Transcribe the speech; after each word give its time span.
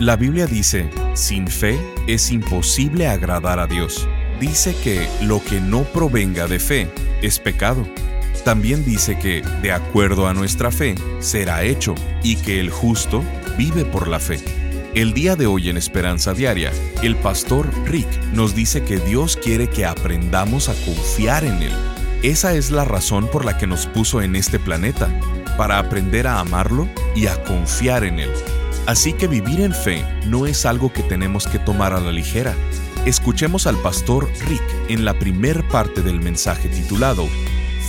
La 0.00 0.16
Biblia 0.16 0.46
dice, 0.46 0.88
sin 1.12 1.46
fe 1.46 1.78
es 2.06 2.30
imposible 2.30 3.06
agradar 3.06 3.58
a 3.58 3.66
Dios. 3.66 4.08
Dice 4.40 4.74
que 4.82 5.06
lo 5.20 5.44
que 5.44 5.60
no 5.60 5.82
provenga 5.82 6.46
de 6.46 6.58
fe 6.58 6.88
es 7.20 7.38
pecado. 7.38 7.86
También 8.42 8.82
dice 8.82 9.18
que, 9.18 9.42
de 9.60 9.72
acuerdo 9.72 10.26
a 10.26 10.32
nuestra 10.32 10.70
fe, 10.70 10.94
será 11.18 11.64
hecho 11.64 11.94
y 12.22 12.36
que 12.36 12.60
el 12.60 12.70
justo 12.70 13.22
vive 13.58 13.84
por 13.84 14.08
la 14.08 14.20
fe. 14.20 14.40
El 14.94 15.12
día 15.12 15.36
de 15.36 15.46
hoy 15.46 15.68
en 15.68 15.76
Esperanza 15.76 16.32
Diaria, 16.32 16.72
el 17.02 17.14
pastor 17.16 17.68
Rick 17.84 18.08
nos 18.32 18.54
dice 18.54 18.82
que 18.82 19.00
Dios 19.00 19.36
quiere 19.36 19.68
que 19.68 19.84
aprendamos 19.84 20.70
a 20.70 20.74
confiar 20.86 21.44
en 21.44 21.62
Él. 21.62 21.72
Esa 22.22 22.54
es 22.54 22.70
la 22.70 22.86
razón 22.86 23.28
por 23.30 23.44
la 23.44 23.58
que 23.58 23.66
nos 23.66 23.86
puso 23.86 24.22
en 24.22 24.34
este 24.34 24.58
planeta, 24.58 25.10
para 25.58 25.78
aprender 25.78 26.26
a 26.26 26.40
amarlo 26.40 26.88
y 27.14 27.26
a 27.26 27.44
confiar 27.44 28.04
en 28.04 28.20
Él. 28.20 28.30
Así 28.86 29.12
que 29.12 29.28
vivir 29.28 29.60
en 29.60 29.74
fe 29.74 30.04
no 30.26 30.46
es 30.46 30.66
algo 30.66 30.92
que 30.92 31.02
tenemos 31.02 31.46
que 31.46 31.58
tomar 31.58 31.92
a 31.92 32.00
la 32.00 32.12
ligera. 32.12 32.56
Escuchemos 33.06 33.66
al 33.66 33.76
pastor 33.80 34.30
Rick 34.48 34.62
en 34.88 35.04
la 35.04 35.18
primer 35.18 35.66
parte 35.68 36.02
del 36.02 36.20
mensaje 36.20 36.68
titulado 36.68 37.28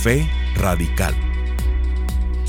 Fe 0.02 0.28
Radical. 0.54 1.14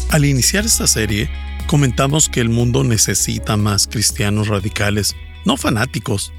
Al 0.09 0.25
iniciar 0.25 0.65
esta 0.65 0.87
serie, 0.87 1.29
comentamos 1.67 2.29
que 2.29 2.41
el 2.41 2.49
mundo 2.49 2.83
necesita 2.83 3.57
más 3.57 3.87
cristianos 3.87 4.47
radicales, 4.47 5.15
no 5.45 5.57
fanáticos. 5.57 6.31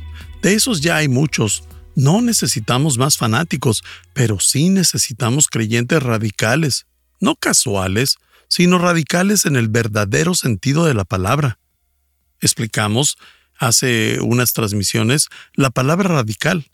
De 0.42 0.54
esos 0.54 0.80
ya 0.80 0.96
hay 0.96 1.08
muchos. 1.08 1.64
No 1.96 2.20
necesitamos 2.20 2.98
más 2.98 3.16
fanáticos, 3.16 3.82
pero 4.12 4.40
sí 4.40 4.68
necesitamos 4.68 5.48
creyentes 5.48 6.02
radicales, 6.02 6.86
no 7.20 7.36
casuales, 7.36 8.18
sino 8.48 8.78
radicales 8.78 9.46
en 9.46 9.56
el 9.56 9.68
verdadero 9.68 10.34
sentido 10.34 10.84
de 10.84 10.94
la 10.94 11.04
palabra 11.04 11.58
explicamos 12.46 13.16
hace 13.58 14.18
unas 14.20 14.52
transmisiones, 14.52 15.28
la 15.54 15.70
palabra 15.70 16.08
radical 16.08 16.70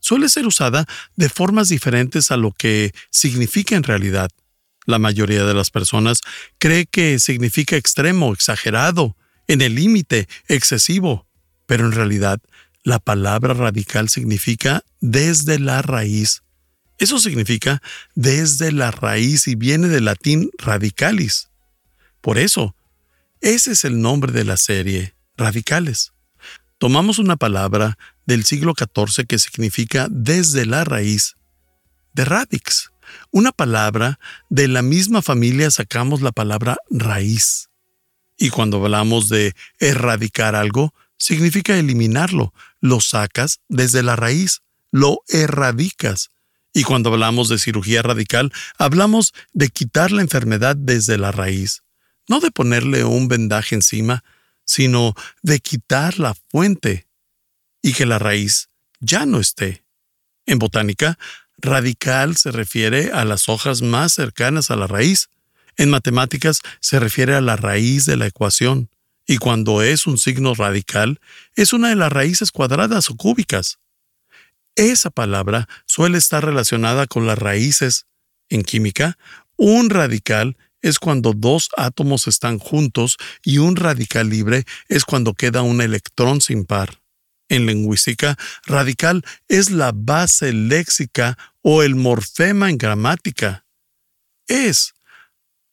suele 0.00 0.28
ser 0.28 0.46
usada 0.46 0.86
de 1.16 1.28
formas 1.28 1.68
diferentes 1.68 2.30
a 2.30 2.36
lo 2.36 2.52
que 2.52 2.92
significa 3.10 3.76
en 3.76 3.82
realidad. 3.82 4.30
La 4.86 4.98
mayoría 4.98 5.44
de 5.44 5.54
las 5.54 5.70
personas 5.70 6.20
cree 6.58 6.86
que 6.86 7.18
significa 7.18 7.76
extremo, 7.76 8.32
exagerado, 8.32 9.16
en 9.46 9.60
el 9.60 9.74
límite, 9.74 10.28
excesivo, 10.46 11.26
pero 11.66 11.86
en 11.86 11.92
realidad 11.92 12.40
la 12.84 12.98
palabra 12.98 13.54
radical 13.54 14.08
significa 14.08 14.82
desde 15.00 15.58
la 15.58 15.82
raíz. 15.82 16.42
Eso 16.98 17.18
significa 17.18 17.82
desde 18.14 18.72
la 18.72 18.90
raíz 18.90 19.46
y 19.46 19.54
viene 19.54 19.88
del 19.88 20.06
latín 20.06 20.50
radicalis. 20.58 21.48
Por 22.20 22.38
eso, 22.38 22.74
ese 23.40 23.72
es 23.72 23.84
el 23.84 24.00
nombre 24.00 24.32
de 24.32 24.44
la 24.44 24.56
serie, 24.56 25.14
Radicales. 25.36 26.12
Tomamos 26.78 27.18
una 27.18 27.36
palabra 27.36 27.98
del 28.26 28.44
siglo 28.44 28.74
XIV 28.76 29.26
que 29.26 29.38
significa 29.38 30.08
desde 30.10 30.66
la 30.66 30.84
raíz, 30.84 31.36
de 32.14 32.24
radix. 32.24 32.90
Una 33.30 33.52
palabra 33.52 34.18
de 34.48 34.68
la 34.68 34.82
misma 34.82 35.22
familia 35.22 35.70
sacamos 35.70 36.20
la 36.20 36.32
palabra 36.32 36.76
raíz. 36.90 37.68
Y 38.36 38.50
cuando 38.50 38.82
hablamos 38.84 39.28
de 39.28 39.54
erradicar 39.78 40.54
algo, 40.54 40.92
significa 41.16 41.78
eliminarlo. 41.78 42.52
Lo 42.80 43.00
sacas 43.00 43.60
desde 43.68 44.02
la 44.02 44.16
raíz, 44.16 44.62
lo 44.90 45.22
erradicas. 45.28 46.30
Y 46.72 46.84
cuando 46.84 47.12
hablamos 47.12 47.48
de 47.48 47.58
cirugía 47.58 48.02
radical, 48.02 48.52
hablamos 48.78 49.32
de 49.52 49.68
quitar 49.68 50.12
la 50.12 50.22
enfermedad 50.22 50.76
desde 50.76 51.18
la 51.18 51.32
raíz 51.32 51.82
no 52.28 52.40
de 52.40 52.50
ponerle 52.50 53.04
un 53.04 53.26
vendaje 53.28 53.74
encima, 53.74 54.22
sino 54.64 55.14
de 55.42 55.60
quitar 55.60 56.18
la 56.18 56.34
fuente 56.34 57.08
y 57.82 57.94
que 57.94 58.06
la 58.06 58.18
raíz 58.18 58.68
ya 59.00 59.26
no 59.26 59.40
esté. 59.40 59.84
En 60.46 60.58
botánica, 60.58 61.18
radical 61.56 62.36
se 62.36 62.50
refiere 62.50 63.10
a 63.12 63.24
las 63.24 63.48
hojas 63.48 63.82
más 63.82 64.12
cercanas 64.12 64.70
a 64.70 64.76
la 64.76 64.86
raíz. 64.86 65.28
En 65.76 65.90
matemáticas 65.90 66.60
se 66.80 67.00
refiere 67.00 67.34
a 67.34 67.40
la 67.40 67.56
raíz 67.56 68.04
de 68.04 68.16
la 68.16 68.26
ecuación. 68.26 68.90
Y 69.26 69.38
cuando 69.38 69.82
es 69.82 70.06
un 70.06 70.18
signo 70.18 70.54
radical, 70.54 71.20
es 71.54 71.72
una 71.72 71.90
de 71.90 71.96
las 71.96 72.10
raíces 72.12 72.50
cuadradas 72.50 73.10
o 73.10 73.16
cúbicas. 73.16 73.78
Esa 74.74 75.10
palabra 75.10 75.68
suele 75.86 76.18
estar 76.18 76.44
relacionada 76.44 77.06
con 77.06 77.26
las 77.26 77.38
raíces. 77.38 78.06
En 78.48 78.62
química, 78.62 79.18
un 79.56 79.90
radical 79.90 80.56
es 80.82 80.98
cuando 80.98 81.32
dos 81.32 81.68
átomos 81.76 82.26
están 82.26 82.58
juntos 82.58 83.16
y 83.42 83.58
un 83.58 83.76
radical 83.76 84.28
libre 84.28 84.64
es 84.88 85.04
cuando 85.04 85.34
queda 85.34 85.62
un 85.62 85.80
electrón 85.80 86.40
sin 86.40 86.64
par. 86.64 87.00
En 87.48 87.66
lingüística, 87.66 88.36
radical 88.66 89.24
es 89.48 89.70
la 89.70 89.92
base 89.94 90.52
léxica 90.52 91.38
o 91.62 91.82
el 91.82 91.94
morfema 91.94 92.68
en 92.68 92.76
gramática. 92.76 93.64
Es 94.46 94.94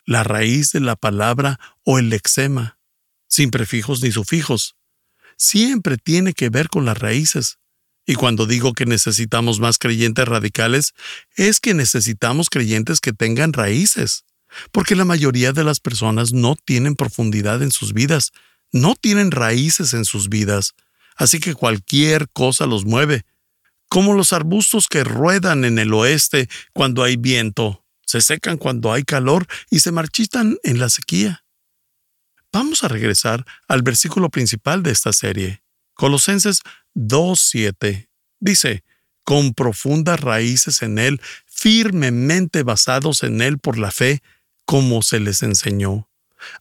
la 0.05 0.23
raíz 0.23 0.71
de 0.71 0.79
la 0.79 0.95
palabra 0.95 1.59
o 1.83 1.99
el 1.99 2.09
lexema, 2.09 2.79
sin 3.27 3.51
prefijos 3.51 4.01
ni 4.01 4.11
sufijos. 4.11 4.75
Siempre 5.37 5.97
tiene 5.97 6.33
que 6.33 6.49
ver 6.49 6.69
con 6.69 6.85
las 6.85 6.97
raíces. 6.97 7.57
Y 8.05 8.15
cuando 8.15 8.45
digo 8.45 8.73
que 8.73 8.85
necesitamos 8.85 9.59
más 9.59 9.77
creyentes 9.77 10.27
radicales, 10.27 10.93
es 11.35 11.59
que 11.59 11.73
necesitamos 11.73 12.49
creyentes 12.49 13.01
que 13.01 13.13
tengan 13.13 13.51
raíces 13.51 14.24
porque 14.71 14.95
la 14.95 15.05
mayoría 15.05 15.53
de 15.53 15.63
las 15.63 15.79
personas 15.79 16.33
no 16.33 16.55
tienen 16.55 16.95
profundidad 16.95 17.61
en 17.61 17.71
sus 17.71 17.93
vidas, 17.93 18.31
no 18.71 18.95
tienen 18.95 19.31
raíces 19.31 19.93
en 19.93 20.05
sus 20.05 20.29
vidas, 20.29 20.73
así 21.15 21.39
que 21.39 21.53
cualquier 21.53 22.29
cosa 22.29 22.65
los 22.65 22.85
mueve, 22.85 23.25
como 23.89 24.13
los 24.13 24.33
arbustos 24.33 24.87
que 24.87 25.03
ruedan 25.03 25.63
en 25.63 25.79
el 25.79 25.93
oeste 25.93 26.49
cuando 26.73 27.03
hay 27.03 27.17
viento, 27.17 27.85
se 28.05 28.21
secan 28.21 28.57
cuando 28.57 28.91
hay 28.91 29.03
calor 29.03 29.47
y 29.69 29.79
se 29.79 29.91
marchitan 29.91 30.57
en 30.63 30.79
la 30.79 30.89
sequía. 30.89 31.43
Vamos 32.51 32.83
a 32.83 32.87
regresar 32.87 33.45
al 33.67 33.81
versículo 33.81 34.29
principal 34.29 34.83
de 34.83 34.91
esta 34.91 35.11
serie, 35.11 35.61
Colosenses 35.93 36.61
2.7. 36.95 38.07
Dice, 38.39 38.83
con 39.23 39.53
profundas 39.53 40.19
raíces 40.19 40.81
en 40.81 40.99
Él, 40.99 41.19
firmemente 41.45 42.63
basados 42.63 43.23
en 43.23 43.41
Él 43.41 43.59
por 43.59 43.77
la 43.77 43.91
fe, 43.91 44.21
como 44.65 45.01
se 45.01 45.19
les 45.19 45.43
enseñó. 45.43 46.09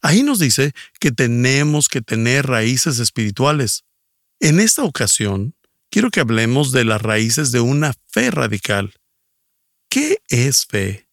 Ahí 0.02 0.22
nos 0.22 0.38
dice 0.38 0.72
que 1.00 1.10
tenemos 1.10 1.88
que 1.88 2.00
tener 2.00 2.46
raíces 2.46 2.98
espirituales. 2.98 3.84
En 4.40 4.60
esta 4.60 4.82
ocasión, 4.84 5.54
quiero 5.90 6.10
que 6.10 6.20
hablemos 6.20 6.72
de 6.72 6.84
las 6.84 7.02
raíces 7.02 7.52
de 7.52 7.60
una 7.60 7.94
fe 8.08 8.30
radical. 8.30 8.94
¿Qué 9.88 10.18
es 10.28 10.66
fe? 10.66 11.08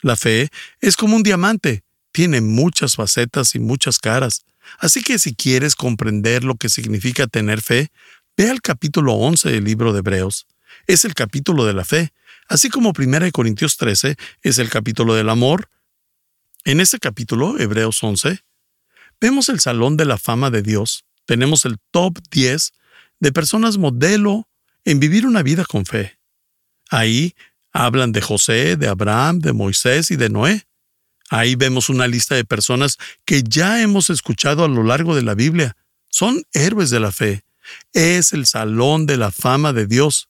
La 0.00 0.16
fe 0.16 0.50
es 0.80 0.96
como 0.96 1.16
un 1.16 1.22
diamante, 1.22 1.82
tiene 2.12 2.40
muchas 2.40 2.96
facetas 2.96 3.54
y 3.54 3.58
muchas 3.58 3.98
caras. 3.98 4.44
Así 4.78 5.02
que 5.02 5.18
si 5.18 5.34
quieres 5.34 5.74
comprender 5.74 6.44
lo 6.44 6.56
que 6.56 6.68
significa 6.68 7.26
tener 7.26 7.62
fe, 7.62 7.90
ve 8.36 8.50
al 8.50 8.60
capítulo 8.60 9.14
11 9.14 9.50
del 9.50 9.64
libro 9.64 9.92
de 9.92 10.00
Hebreos. 10.00 10.46
Es 10.86 11.04
el 11.04 11.14
capítulo 11.14 11.64
de 11.64 11.74
la 11.74 11.84
fe, 11.84 12.12
así 12.48 12.68
como 12.68 12.92
1 12.96 13.32
Corintios 13.32 13.76
13 13.76 14.16
es 14.42 14.58
el 14.58 14.68
capítulo 14.68 15.14
del 15.14 15.28
amor, 15.28 15.68
en 16.68 16.80
este 16.80 16.98
capítulo, 16.98 17.58
Hebreos 17.58 18.02
11, 18.02 18.44
vemos 19.22 19.48
el 19.48 19.58
Salón 19.58 19.96
de 19.96 20.04
la 20.04 20.18
Fama 20.18 20.50
de 20.50 20.60
Dios. 20.60 21.06
Tenemos 21.24 21.64
el 21.64 21.78
top 21.92 22.18
10 22.30 22.72
de 23.20 23.32
personas 23.32 23.78
modelo 23.78 24.46
en 24.84 25.00
vivir 25.00 25.24
una 25.24 25.42
vida 25.42 25.64
con 25.64 25.86
fe. 25.86 26.18
Ahí 26.90 27.34
hablan 27.72 28.12
de 28.12 28.20
José, 28.20 28.76
de 28.76 28.86
Abraham, 28.86 29.38
de 29.38 29.54
Moisés 29.54 30.10
y 30.10 30.16
de 30.16 30.28
Noé. 30.28 30.66
Ahí 31.30 31.54
vemos 31.54 31.88
una 31.88 32.06
lista 32.06 32.34
de 32.34 32.44
personas 32.44 32.98
que 33.24 33.42
ya 33.42 33.80
hemos 33.80 34.10
escuchado 34.10 34.62
a 34.62 34.68
lo 34.68 34.82
largo 34.82 35.16
de 35.16 35.22
la 35.22 35.34
Biblia. 35.34 35.74
Son 36.10 36.42
héroes 36.52 36.90
de 36.90 37.00
la 37.00 37.12
fe. 37.12 37.44
Es 37.94 38.34
el 38.34 38.44
salón 38.44 39.06
de 39.06 39.16
la 39.16 39.30
fama 39.30 39.72
de 39.72 39.86
Dios. 39.86 40.28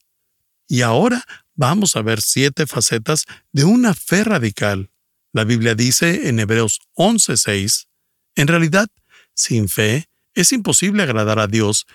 Y 0.69 0.83
ahora 0.83 1.25
vamos 1.57 1.97
a 1.97 2.03
ver 2.03 2.23
siete 2.23 2.69
facetas 2.69 3.25
de 3.51 3.65
una 3.65 3.93
fe 3.93 4.23
radical. 4.23 4.93
La 5.33 5.45
Biblia 5.45 5.75
dice 5.75 6.29
en 6.29 6.41
Hebreos 6.41 6.81
11:6, 6.95 7.89
en 8.37 8.49
realidad, 8.49 8.89
sin 9.35 9.69
fe 9.69 10.09
es 10.35 10.53
imposible 10.53 11.03
agradar 11.03 11.39
a 11.39 11.47
Dios, 11.47 11.87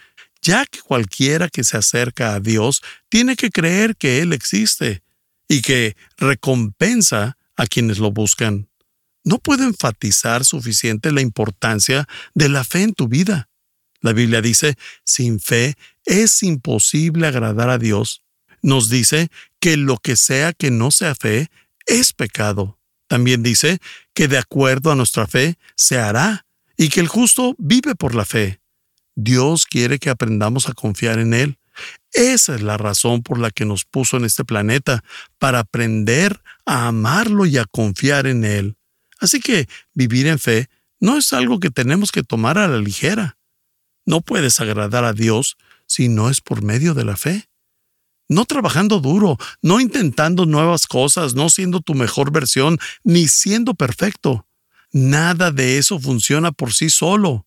ya 0.42 0.66
que 0.66 0.82
cualquiera 0.82 1.50
que 1.50 1.64
se 1.64 1.78
acerca 1.78 2.36
a 2.36 2.40
Dios 2.40 2.82
tiene 3.10 3.36
que 3.36 3.50
creer 3.50 3.96
que 3.96 4.22
Él 4.22 4.34
existe 4.34 5.04
y 5.48 5.62
que 5.62 5.96
recompensa 6.18 7.38
a 7.56 7.66
quienes 7.66 8.00
lo 8.00 8.12
buscan. 8.12 8.68
No 9.24 9.40
puedo 9.40 9.64
enfatizar 9.64 10.44
suficiente 10.44 11.12
la 11.12 11.22
importancia 11.22 12.08
de 12.34 12.50
la 12.50 12.64
fe 12.64 12.84
en 12.84 12.94
tu 12.94 13.08
vida. 13.08 13.50
La 14.02 14.12
Biblia 14.12 14.42
dice, 14.42 14.76
sin 15.06 15.40
fe 15.40 15.76
es 16.04 16.44
imposible 16.44 17.28
agradar 17.28 17.70
a 17.70 17.78
Dios. 17.78 18.22
Nos 18.62 18.90
dice 18.90 19.30
que 19.62 19.78
lo 19.78 19.98
que 19.98 20.18
sea 20.18 20.52
que 20.52 20.72
no 20.72 20.92
sea 20.92 21.16
fe 21.16 21.50
es 21.86 22.12
pecado. 22.12 22.80
También 23.14 23.44
dice 23.44 23.78
que 24.16 24.28
de 24.28 24.40
acuerdo 24.40 24.92
a 24.92 24.96
nuestra 24.96 25.28
fe 25.28 25.60
se 25.76 26.00
hará 26.00 26.48
y 26.76 26.90
que 26.90 27.00
el 27.00 27.08
justo 27.08 27.54
vive 27.60 27.94
por 27.94 28.16
la 28.16 28.26
fe. 28.26 28.60
Dios 29.14 29.68
quiere 29.68 30.00
que 30.00 30.10
aprendamos 30.10 30.68
a 30.68 30.74
confiar 30.74 31.20
en 31.20 31.36
Él. 31.36 31.60
Esa 32.12 32.56
es 32.56 32.64
la 32.64 32.76
razón 32.76 33.22
por 33.22 33.38
la 33.38 33.52
que 33.52 33.66
nos 33.66 33.86
puso 33.86 34.18
en 34.18 34.26
este 34.26 34.44
planeta, 34.44 35.04
para 35.38 35.60
aprender 35.60 36.42
a 36.66 36.88
amarlo 36.88 37.46
y 37.46 37.60
a 37.60 37.66
confiar 37.66 38.26
en 38.26 38.46
Él. 38.46 38.78
Así 39.20 39.40
que 39.40 39.68
vivir 39.94 40.26
en 40.26 40.40
fe 40.40 40.68
no 41.00 41.16
es 41.20 41.34
algo 41.34 41.60
que 41.60 41.70
tenemos 41.70 42.12
que 42.12 42.24
tomar 42.24 42.58
a 42.58 42.68
la 42.68 42.80
ligera. 42.80 43.38
No 44.08 44.22
puedes 44.22 44.60
agradar 44.60 45.04
a 45.04 45.14
Dios 45.14 45.56
si 45.86 46.10
no 46.10 46.32
es 46.32 46.42
por 46.42 46.64
medio 46.64 46.96
de 46.96 47.06
la 47.06 47.16
fe. 47.16 47.48
No 48.34 48.46
trabajando 48.46 49.00
duro, 49.00 49.38
no 49.62 49.80
intentando 49.80 50.48
nuevas 50.48 50.88
cosas, 50.88 51.36
no 51.36 51.52
siendo 51.52 51.82
tu 51.82 51.94
mejor 51.94 52.32
versión, 52.32 52.80
ni 53.04 53.28
siendo 53.28 53.76
perfecto. 53.76 54.48
Nada 54.92 55.52
de 55.52 55.78
eso 55.78 56.00
funciona 56.00 56.52
por 56.52 56.74
sí 56.74 56.90
solo. 56.90 57.46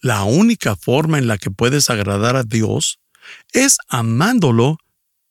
La 0.00 0.24
única 0.24 0.74
forma 0.74 1.18
en 1.18 1.28
la 1.28 1.38
que 1.38 1.52
puedes 1.52 1.88
agradar 1.88 2.34
a 2.34 2.42
Dios 2.42 2.98
es 3.52 3.78
amándolo 3.86 4.78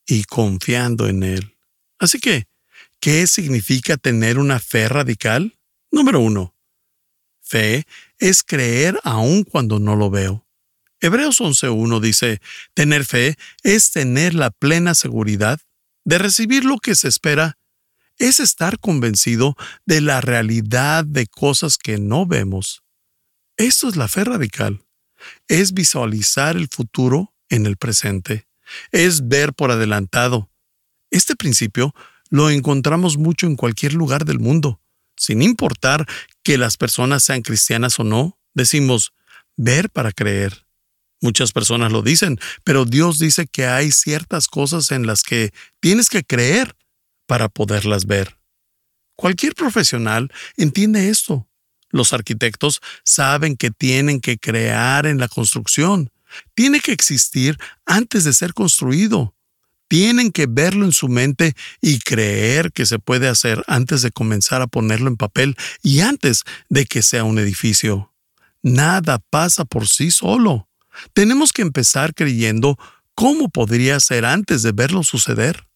y 0.07 0.23
confiando 0.23 1.07
en 1.09 1.23
Él. 1.23 1.57
Así 1.99 2.19
que, 2.19 2.47
¿qué 3.01 3.27
significa 3.27 3.97
tener 3.97 4.39
una 4.39 4.59
fe 4.59 4.87
radical? 4.87 5.57
Número 5.91 6.21
uno, 6.21 6.55
fe 7.41 7.85
es 8.19 8.41
creer 8.41 9.01
aun 9.03 9.43
cuando 9.43 9.79
no 9.79 9.97
lo 9.97 10.09
veo. 10.09 10.45
Hebreos 11.03 11.41
11.1 11.41 11.99
dice, 11.99 12.39
tener 12.73 13.03
fe 13.03 13.35
es 13.61 13.91
tener 13.91 14.33
la 14.33 14.51
plena 14.51 14.95
seguridad 14.95 15.59
de 16.05 16.17
recibir 16.17 16.63
lo 16.63 16.77
que 16.77 16.95
se 16.95 17.09
espera, 17.09 17.57
es 18.19 18.39
estar 18.39 18.79
convencido 18.79 19.57
de 19.85 19.99
la 19.99 20.21
realidad 20.21 21.03
de 21.03 21.27
cosas 21.27 21.77
que 21.77 21.97
no 21.97 22.25
vemos. 22.25 22.83
Eso 23.57 23.89
es 23.89 23.97
la 23.97 24.07
fe 24.07 24.23
radical. 24.23 24.85
Es 25.49 25.73
visualizar 25.73 26.55
el 26.55 26.69
futuro 26.69 27.33
en 27.49 27.65
el 27.65 27.75
presente. 27.75 28.47
Es 28.93 29.27
ver 29.27 29.51
por 29.53 29.71
adelantado. 29.71 30.49
Este 31.11 31.35
principio 31.35 31.93
lo 32.29 32.49
encontramos 32.49 33.17
mucho 33.17 33.45
en 33.45 33.57
cualquier 33.57 33.91
lugar 33.93 34.23
del 34.23 34.39
mundo. 34.39 34.79
Sin 35.17 35.41
importar 35.41 36.07
que 36.43 36.57
las 36.57 36.77
personas 36.77 37.23
sean 37.23 37.41
cristianas 37.41 37.99
o 37.99 38.05
no, 38.05 38.39
decimos 38.53 39.11
ver 39.57 39.89
para 39.89 40.13
creer. 40.13 40.62
Muchas 41.23 41.53
personas 41.53 41.93
lo 41.93 42.01
dicen, 42.01 42.37
pero 42.65 42.83
Dios 42.83 43.17
dice 43.17 43.47
que 43.47 43.65
hay 43.65 43.93
ciertas 43.93 44.49
cosas 44.49 44.91
en 44.91 45.07
las 45.07 45.23
que 45.23 45.53
tienes 45.79 46.09
que 46.09 46.25
creer 46.25 46.75
para 47.27 47.47
poderlas 47.47 48.05
ver. 48.05 48.37
Cualquier 49.15 49.55
profesional 49.55 50.33
entiende 50.57 51.07
esto. 51.07 51.47
Los 51.91 52.11
arquitectos 52.11 52.81
saben 53.05 53.55
que 53.55 53.71
tienen 53.71 54.19
que 54.19 54.37
crear 54.37 55.05
en 55.05 55.17
la 55.17 55.29
construcción. 55.29 56.11
Tiene 56.55 56.81
que 56.81 56.91
existir 56.91 57.57
antes 57.85 58.25
de 58.25 58.33
ser 58.33 58.53
construido. 58.53 59.33
Tienen 59.87 60.29
que 60.29 60.45
verlo 60.45 60.83
en 60.83 60.91
su 60.91 61.07
mente 61.07 61.55
y 61.79 61.99
creer 61.99 62.73
que 62.73 62.85
se 62.85 62.99
puede 62.99 63.29
hacer 63.29 63.63
antes 63.67 64.01
de 64.01 64.11
comenzar 64.11 64.61
a 64.61 64.67
ponerlo 64.67 65.07
en 65.07 65.15
papel 65.15 65.55
y 65.81 66.01
antes 66.01 66.43
de 66.67 66.85
que 66.85 67.01
sea 67.01 67.23
un 67.23 67.39
edificio. 67.39 68.11
Nada 68.61 69.19
pasa 69.19 69.63
por 69.63 69.87
sí 69.87 70.11
solo. 70.11 70.67
Tenemos 71.13 71.51
que 71.51 71.61
empezar 71.61 72.13
creyendo 72.13 72.77
cómo 73.15 73.49
podría 73.49 73.99
ser 73.99 74.25
antes 74.25 74.61
de 74.63 74.71
verlo 74.71 75.03
suceder. 75.03 75.67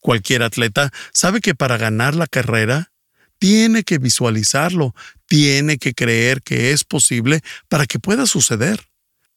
Cualquier 0.00 0.42
atleta 0.42 0.92
sabe 1.12 1.40
que 1.40 1.54
para 1.54 1.76
ganar 1.76 2.14
la 2.14 2.26
carrera 2.26 2.92
tiene 3.38 3.84
que 3.84 3.98
visualizarlo, 3.98 4.94
tiene 5.26 5.78
que 5.78 5.94
creer 5.94 6.42
que 6.42 6.72
es 6.72 6.84
posible 6.84 7.40
para 7.68 7.86
que 7.86 7.98
pueda 7.98 8.26
suceder. 8.26 8.88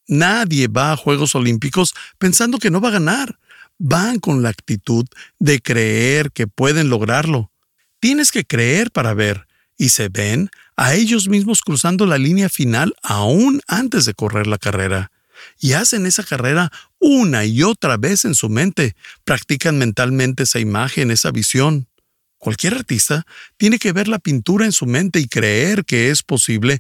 Nadie 0.08 0.68
va 0.68 0.92
a 0.92 0.98
Juegos 0.98 1.36
Olímpicos 1.36 1.94
pensando 2.18 2.58
que 2.58 2.72
no 2.72 2.82
va 2.82 2.90
a 2.90 2.94
ganar. 2.94 3.40
Van 3.78 4.20
con 4.20 4.44
la 4.44 4.50
actitud 4.50 5.06
de 5.40 5.62
creer 5.62 6.32
que 6.32 6.48
pueden 6.48 6.90
lograrlo. 6.90 7.52
Tienes 8.00 8.32
que 8.32 8.46
creer 8.46 8.92
para 8.92 9.14
ver, 9.14 9.48
y 9.82 9.90
se 9.90 10.10
ven 10.10 10.52
a 10.76 10.94
ellos 10.94 11.28
mismos 11.28 11.64
cruzando 11.64 12.06
la 12.06 12.20
línea 12.20 12.50
final 12.50 12.94
aún 13.02 13.62
antes 13.68 14.06
de 14.06 14.14
correr 14.14 14.46
la 14.46 14.60
carrera. 14.60 15.12
Y 15.60 15.74
hacen 15.74 16.06
esa 16.06 16.22
carrera 16.22 16.72
una 17.00 17.46
y 17.46 17.64
otra 17.64 17.98
vez 17.98 18.24
en 18.26 18.36
su 18.36 18.48
mente, 18.48 18.96
practican 19.24 19.80
mentalmente 19.80 20.44
esa 20.44 20.60
imagen, 20.60 21.10
esa 21.10 21.32
visión. 21.32 21.88
Cualquier 22.38 22.76
artista 22.76 23.26
tiene 23.58 23.80
que 23.80 23.92
ver 23.92 24.08
la 24.08 24.20
pintura 24.20 24.66
en 24.66 24.72
su 24.72 24.86
mente 24.86 25.20
y 25.20 25.28
creer 25.28 25.84
que 25.84 26.12
es 26.12 26.22
posible 26.22 26.80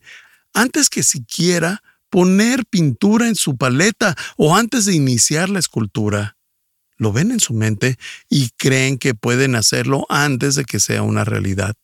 antes 0.53 0.88
que 0.88 1.01
siquiera 1.01 1.81
poner 2.12 2.68
pintura 2.68 3.27
en 3.27 3.33
su 3.33 3.57
paleta 3.57 4.15
o 4.38 4.56
antes 4.56 4.86
de 4.86 4.94
iniciar 4.94 5.50
la 5.50 5.57
escultura. 5.57 6.38
Lo 6.98 7.12
ven 7.12 7.31
en 7.31 7.39
su 7.39 7.56
mente 7.56 7.98
y 8.30 8.51
creen 8.57 9.00
que 9.00 9.15
pueden 9.15 9.56
hacerlo 9.56 10.06
antes 10.07 10.53
de 10.53 10.65
que 10.65 10.80
sea 10.80 11.01
una 11.01 11.24
realidad. 11.24 11.75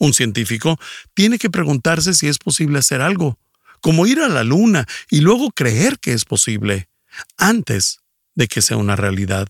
Un 0.00 0.14
científico 0.14 0.80
tiene 1.12 1.38
que 1.38 1.50
preguntarse 1.50 2.14
si 2.14 2.26
es 2.26 2.38
posible 2.38 2.78
hacer 2.78 3.02
algo, 3.02 3.38
como 3.82 4.06
ir 4.06 4.20
a 4.20 4.28
la 4.28 4.44
luna 4.44 4.86
y 5.10 5.20
luego 5.20 5.50
creer 5.50 5.98
que 5.98 6.14
es 6.14 6.24
posible, 6.24 6.88
antes 7.36 8.00
de 8.34 8.48
que 8.48 8.62
sea 8.62 8.78
una 8.78 8.96
realidad. 8.96 9.46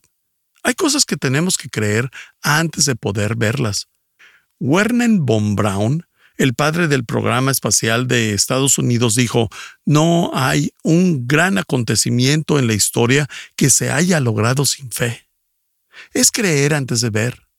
Hay 0.65 0.75
cosas 0.75 1.05
que 1.05 1.17
tenemos 1.17 1.57
que 1.57 1.69
creer 1.69 2.11
antes 2.43 2.85
de 2.85 2.97
poder 2.97 3.37
verlas. 3.37 3.87
Werner 4.59 5.11
von 5.21 5.55
Braun, 5.55 6.05
el 6.37 6.55
padre 6.55 6.89
del 6.89 7.05
programa 7.05 7.53
espacial 7.53 8.09
de 8.09 8.35
Estados 8.35 8.77
Unidos, 8.77 9.15
dijo, 9.15 9.51
no 9.85 10.33
hay 10.35 10.73
un 10.83 11.29
gran 11.29 11.59
acontecimiento 11.59 12.59
en 12.59 12.67
la 12.67 12.75
historia 12.75 13.29
que 13.55 13.71
se 13.71 13.93
haya 13.93 14.19
logrado 14.19 14.67
sin 14.67 14.91
fe. 14.91 15.29
Es 16.13 16.33
creer 16.33 16.75
antes 16.75 17.01
de 17.03 17.11
ver. 17.11 17.50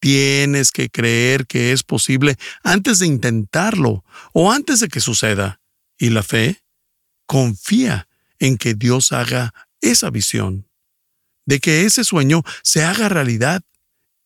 Tienes 0.00 0.70
que 0.70 0.90
creer 0.90 1.46
que 1.46 1.72
es 1.72 1.82
posible 1.82 2.36
antes 2.62 3.00
de 3.00 3.06
intentarlo 3.06 4.04
o 4.32 4.52
antes 4.52 4.80
de 4.80 4.88
que 4.88 5.00
suceda. 5.00 5.60
Y 5.98 6.10
la 6.10 6.22
fe 6.22 6.62
confía 7.26 8.08
en 8.38 8.56
que 8.56 8.74
Dios 8.74 9.12
haga 9.12 9.52
esa 9.80 10.10
visión 10.10 10.68
de 11.48 11.60
que 11.60 11.86
ese 11.86 12.04
sueño 12.04 12.42
se 12.62 12.84
haga 12.84 13.08
realidad. 13.08 13.62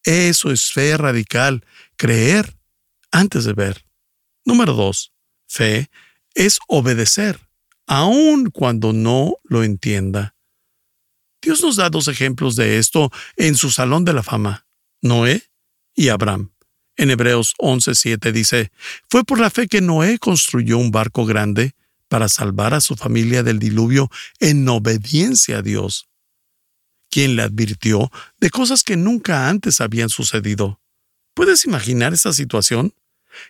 Eso 0.03 0.51
es 0.51 0.73
fe 0.73 0.97
radical, 0.97 1.65
creer 1.97 2.57
antes 3.13 3.45
de 3.45 3.53
ver. 3.53 3.87
Número 4.45 4.73
dos, 4.73 5.13
fe 5.47 5.89
es 6.35 6.59
obedecer, 6.67 7.39
aun 7.87 8.51
cuando 8.51 8.93
no 8.93 9.37
lo 9.45 9.63
entienda. 9.63 10.35
Dios 11.41 11.63
nos 11.63 11.77
da 11.77 11.91
dos 11.91 12.09
ejemplos 12.09 12.57
de 12.57 12.79
esto 12.79 13.13
en 13.37 13.55
su 13.55 13.71
salón 13.71 14.05
de 14.05 14.15
la 14.15 14.25
fama, 14.25 14.67
Noé 15.01 15.52
y 15.95 16.09
Abraham. 16.09 16.53
En 16.97 17.11
Hebreos 17.11 17.55
11:7 17.59 18.33
dice, 18.33 18.71
fue 19.11 19.25
por 19.25 19.41
la 19.41 19.51
fe 19.51 19.67
que 19.67 19.81
Noé 19.81 20.19
construyó 20.19 20.79
un 20.79 20.91
barco 20.91 21.25
grande 21.25 21.75
para 22.09 22.29
salvar 22.29 22.75
a 22.75 22.81
su 22.81 22.97
familia 22.97 23.43
del 23.43 23.59
diluvio 23.59 24.11
en 24.39 24.69
obediencia 24.69 25.59
a 25.59 25.63
Dios 25.63 26.09
quien 27.13 27.37
le 27.37 27.43
advirtió 27.43 28.11
de 28.41 28.49
cosas 28.49 28.83
que 28.83 28.97
nunca 28.97 29.51
antes 29.51 29.83
habían 29.83 30.09
sucedido. 30.09 30.81
¿Puedes 31.35 31.67
imaginar 31.67 32.15
esa 32.15 32.33
situación? 32.33 32.95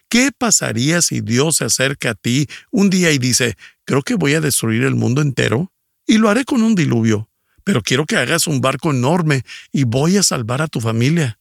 ¿Qué 0.09 0.31
pasaría 0.37 1.01
si 1.01 1.21
Dios 1.21 1.59
se 1.59 1.65
acerca 1.65 2.11
a 2.11 2.15
ti 2.15 2.49
un 2.73 2.91
día 2.91 3.13
y 3.13 3.19
dice, 3.19 3.57
creo 3.85 4.03
que 4.03 4.17
voy 4.17 4.35
a 4.35 4.41
destruir 4.41 4.83
el 4.83 4.97
mundo 4.97 5.23
entero 5.23 5.73
y 6.07 6.19
lo 6.19 6.29
haré 6.29 6.45
con 6.45 6.63
un 6.63 6.75
diluvio, 6.75 7.31
pero 7.63 7.83
quiero 7.83 8.05
que 8.05 8.17
hagas 8.17 8.49
un 8.49 8.61
barco 8.61 8.91
enorme 8.91 9.45
y 9.71 9.85
voy 9.85 10.17
a 10.17 10.25
salvar 10.25 10.61
a 10.61 10.67
tu 10.67 10.81
familia? 10.81 11.39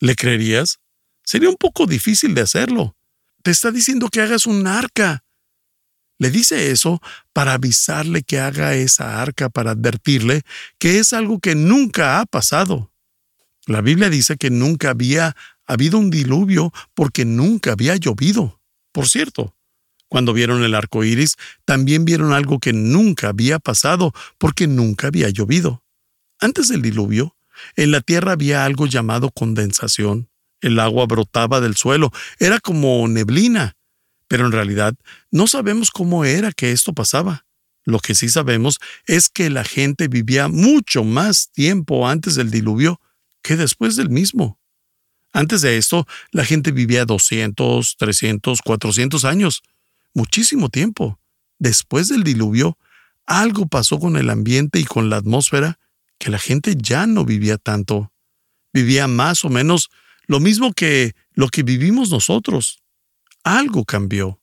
¿Le 0.00 0.14
creerías? 0.14 0.78
Sería 1.24 1.48
un 1.48 1.56
poco 1.56 1.86
difícil 1.86 2.34
de 2.34 2.42
hacerlo. 2.42 2.96
Te 3.42 3.50
está 3.50 3.70
diciendo 3.70 4.08
que 4.08 4.20
hagas 4.20 4.46
un 4.46 4.66
arca. 4.66 5.24
Le 6.18 6.30
dice 6.30 6.70
eso 6.70 7.00
para 7.32 7.54
avisarle 7.54 8.22
que 8.22 8.40
haga 8.40 8.74
esa 8.74 9.22
arca, 9.22 9.48
para 9.48 9.72
advertirle 9.72 10.42
que 10.78 10.98
es 10.98 11.12
algo 11.12 11.38
que 11.38 11.54
nunca 11.54 12.20
ha 12.20 12.26
pasado. 12.26 12.92
La 13.66 13.82
Biblia 13.82 14.10
dice 14.10 14.36
que 14.36 14.50
nunca 14.50 14.90
había 14.90 15.36
habido 15.66 15.98
un 15.98 16.10
diluvio 16.10 16.72
porque 16.94 17.24
nunca 17.24 17.72
había 17.72 17.96
llovido. 17.96 18.60
Por 18.92 19.08
cierto, 19.08 19.54
Cuando 20.10 20.32
vieron 20.32 20.64
el 20.64 20.74
arco 20.74 21.04
iris, 21.04 21.36
también 21.66 22.06
vieron 22.06 22.32
algo 22.32 22.60
que 22.60 22.72
nunca 22.72 23.28
había 23.28 23.58
pasado 23.58 24.12
porque 24.38 24.66
nunca 24.66 25.08
había 25.08 25.28
llovido. 25.28 25.84
Antes 26.40 26.68
del 26.68 26.80
diluvio, 26.82 27.36
en 27.76 27.90
la 27.90 28.00
tierra 28.00 28.32
había 28.32 28.64
algo 28.64 28.86
llamado 28.86 29.30
condensación. 29.30 30.28
El 30.60 30.80
agua 30.80 31.06
brotaba 31.06 31.60
del 31.60 31.76
suelo, 31.76 32.12
era 32.38 32.60
como 32.60 33.06
neblina. 33.08 33.76
Pero 34.26 34.46
en 34.46 34.52
realidad 34.52 34.94
no 35.30 35.46
sabemos 35.46 35.90
cómo 35.90 36.24
era 36.24 36.52
que 36.52 36.72
esto 36.72 36.92
pasaba. 36.92 37.46
Lo 37.84 38.00
que 38.00 38.14
sí 38.14 38.28
sabemos 38.28 38.78
es 39.06 39.30
que 39.30 39.48
la 39.48 39.64
gente 39.64 40.08
vivía 40.08 40.48
mucho 40.48 41.04
más 41.04 41.50
tiempo 41.52 42.06
antes 42.06 42.34
del 42.34 42.50
diluvio 42.50 43.00
que 43.42 43.56
después 43.56 43.96
del 43.96 44.10
mismo. 44.10 44.58
Antes 45.32 45.62
de 45.62 45.78
esto, 45.78 46.06
la 46.30 46.44
gente 46.44 46.72
vivía 46.72 47.04
200, 47.04 47.96
300, 47.96 48.60
400 48.60 49.24
años 49.24 49.62
muchísimo 50.14 50.68
tiempo. 50.68 51.18
Después 51.58 52.08
del 52.08 52.24
diluvio, 52.24 52.76
algo 53.26 53.66
pasó 53.66 53.98
con 53.98 54.16
el 54.16 54.30
ambiente 54.30 54.80
y 54.80 54.84
con 54.84 55.10
la 55.10 55.16
atmósfera 55.16 55.78
que 56.18 56.30
la 56.30 56.38
gente 56.38 56.74
ya 56.76 57.06
no 57.06 57.24
vivía 57.24 57.58
tanto. 57.58 58.12
Vivía 58.72 59.06
más 59.08 59.44
o 59.44 59.48
menos 59.48 59.90
lo 60.26 60.40
mismo 60.40 60.72
que 60.72 61.14
lo 61.32 61.48
que 61.48 61.62
vivimos 61.62 62.10
nosotros. 62.10 62.82
Algo 63.44 63.84
cambió. 63.84 64.40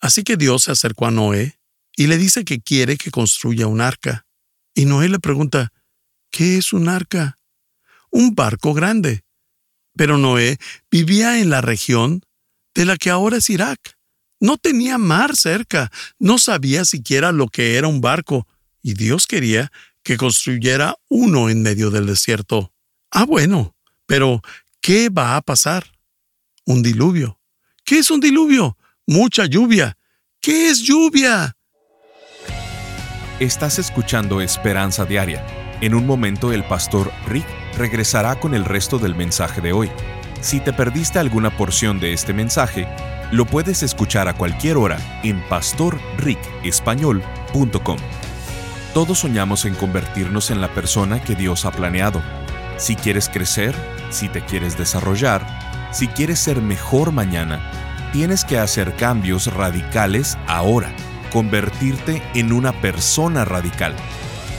Así 0.00 0.22
que 0.22 0.36
Dios 0.36 0.64
se 0.64 0.72
acercó 0.72 1.06
a 1.06 1.10
Noé 1.10 1.58
y 1.96 2.06
le 2.06 2.18
dice 2.18 2.44
que 2.44 2.60
quiere 2.60 2.96
que 2.96 3.10
construya 3.10 3.66
un 3.66 3.80
arca. 3.80 4.26
Y 4.74 4.84
Noé 4.84 5.08
le 5.08 5.18
pregunta, 5.18 5.72
¿qué 6.30 6.58
es 6.58 6.72
un 6.72 6.88
arca? 6.88 7.36
Un 8.10 8.34
barco 8.34 8.74
grande. 8.74 9.24
Pero 9.96 10.18
Noé 10.18 10.58
vivía 10.90 11.40
en 11.40 11.50
la 11.50 11.62
región 11.62 12.22
de 12.74 12.84
la 12.84 12.96
que 12.96 13.10
ahora 13.10 13.38
es 13.38 13.50
Irak. 13.50 13.96
No 14.38 14.58
tenía 14.58 14.98
mar 14.98 15.34
cerca, 15.34 15.90
no 16.18 16.38
sabía 16.38 16.84
siquiera 16.84 17.32
lo 17.32 17.48
que 17.48 17.76
era 17.76 17.88
un 17.88 18.02
barco, 18.02 18.46
y 18.82 18.92
Dios 18.92 19.26
quería 19.26 19.72
que 20.06 20.16
construyera 20.16 20.96
uno 21.08 21.50
en 21.50 21.62
medio 21.62 21.90
del 21.90 22.06
desierto. 22.06 22.72
Ah, 23.10 23.24
bueno, 23.24 23.74
pero 24.06 24.40
¿qué 24.80 25.08
va 25.08 25.36
a 25.36 25.42
pasar? 25.42 25.84
Un 26.64 26.84
diluvio. 26.84 27.40
¿Qué 27.84 27.98
es 27.98 28.12
un 28.12 28.20
diluvio? 28.20 28.78
Mucha 29.04 29.46
lluvia. 29.46 29.98
¿Qué 30.40 30.68
es 30.68 30.82
lluvia? 30.82 31.56
Estás 33.40 33.80
escuchando 33.80 34.40
Esperanza 34.40 35.06
Diaria. 35.06 35.44
En 35.80 35.92
un 35.92 36.06
momento 36.06 36.52
el 36.52 36.62
pastor 36.64 37.10
Rick 37.26 37.48
regresará 37.76 38.38
con 38.38 38.54
el 38.54 38.64
resto 38.64 39.00
del 39.00 39.16
mensaje 39.16 39.60
de 39.60 39.72
hoy. 39.72 39.90
Si 40.40 40.60
te 40.60 40.72
perdiste 40.72 41.18
alguna 41.18 41.56
porción 41.56 41.98
de 41.98 42.12
este 42.12 42.32
mensaje, 42.32 42.86
lo 43.32 43.44
puedes 43.44 43.82
escuchar 43.82 44.28
a 44.28 44.34
cualquier 44.34 44.76
hora 44.76 45.00
en 45.24 45.42
pastorricespañol.com. 45.48 47.98
Todos 48.96 49.18
soñamos 49.18 49.66
en 49.66 49.74
convertirnos 49.74 50.50
en 50.50 50.62
la 50.62 50.68
persona 50.68 51.20
que 51.20 51.34
Dios 51.34 51.66
ha 51.66 51.70
planeado. 51.70 52.22
Si 52.78 52.96
quieres 52.96 53.28
crecer, 53.28 53.74
si 54.08 54.30
te 54.30 54.40
quieres 54.40 54.78
desarrollar, 54.78 55.46
si 55.92 56.08
quieres 56.08 56.38
ser 56.38 56.62
mejor 56.62 57.12
mañana, 57.12 57.60
tienes 58.14 58.42
que 58.46 58.58
hacer 58.58 58.96
cambios 58.96 59.52
radicales 59.52 60.38
ahora, 60.46 60.96
convertirte 61.30 62.22
en 62.34 62.54
una 62.54 62.72
persona 62.80 63.44
radical. 63.44 63.94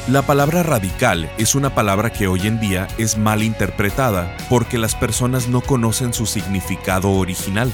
La 0.07 0.21
palabra 0.21 0.61
radical 0.61 1.31
es 1.39 1.55
una 1.55 1.73
palabra 1.73 2.11
que 2.11 2.27
hoy 2.27 2.45
en 2.45 2.59
día 2.59 2.87
es 2.99 3.17
mal 3.17 3.41
interpretada 3.41 4.37
porque 4.49 4.77
las 4.77 4.93
personas 4.93 5.47
no 5.47 5.61
conocen 5.61 6.13
su 6.13 6.27
significado 6.27 7.09
original 7.09 7.73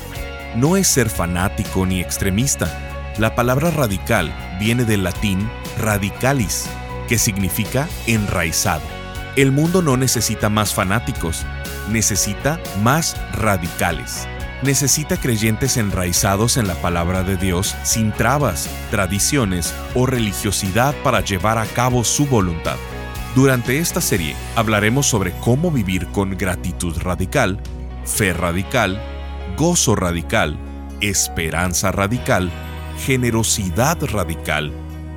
no 0.55 0.77
es 0.77 0.87
ser 0.87 1.09
fanático 1.09 1.85
ni 1.85 1.99
extremista. 1.99 3.13
La 3.17 3.35
palabra 3.35 3.71
radical 3.71 4.33
viene 4.59 4.85
del 4.85 5.03
latín 5.03 5.49
radicalis, 5.77 6.65
que 7.07 7.17
significa 7.17 7.87
enraizado. 8.07 8.83
El 9.35 9.51
mundo 9.51 9.81
no 9.81 9.97
necesita 9.97 10.49
más 10.49 10.73
fanáticos, 10.73 11.45
necesita 11.89 12.59
más 12.83 13.17
radicales. 13.33 14.27
Necesita 14.61 15.17
creyentes 15.17 15.75
enraizados 15.75 16.55
en 16.55 16.67
la 16.67 16.75
palabra 16.75 17.23
de 17.23 17.35
Dios 17.35 17.75
sin 17.83 18.11
trabas, 18.11 18.69
tradiciones 18.91 19.73
o 19.93 20.05
religiosidad 20.05 20.95
para 21.03 21.21
llevar 21.21 21.57
a 21.57 21.65
cabo 21.65 22.03
su 22.03 22.27
voluntad. 22.27 22.77
Durante 23.35 23.79
esta 23.79 23.99
serie 23.99 24.35
hablaremos 24.55 25.07
sobre 25.07 25.31
cómo 25.39 25.71
vivir 25.71 26.07
con 26.07 26.37
gratitud 26.37 26.95
radical, 27.01 27.59
fe 28.05 28.31
radical, 28.31 29.01
gozo 29.57 29.95
radical, 29.95 30.57
esperanza 31.01 31.91
radical, 31.91 32.51
generosidad 33.03 33.97
radical 34.03 34.82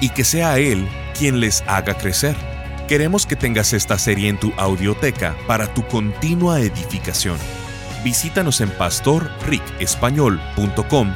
y 0.00 0.10
que 0.10 0.22
sea 0.24 0.58
Él 0.58 0.86
quien 1.18 1.40
les 1.40 1.64
haga 1.66 1.94
crecer. 1.94 2.36
Queremos 2.88 3.26
que 3.26 3.34
tengas 3.36 3.72
esta 3.72 3.98
serie 3.98 4.28
en 4.28 4.38
tu 4.38 4.52
audioteca 4.56 5.34
para 5.46 5.72
tu 5.74 5.86
continua 5.88 6.60
edificación. 6.60 7.38
Visítanos 8.02 8.60
en 8.60 8.70
pastorricespañol.com 8.70 11.12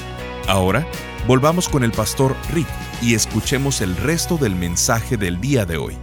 Ahora, 0.51 0.85
volvamos 1.27 1.69
con 1.69 1.81
el 1.85 1.93
pastor 1.93 2.35
Rick 2.53 2.67
y 3.01 3.13
escuchemos 3.13 3.79
el 3.79 3.95
resto 3.95 4.35
del 4.35 4.53
mensaje 4.53 5.15
del 5.15 5.39
día 5.39 5.65
de 5.65 5.77
hoy. 5.77 5.97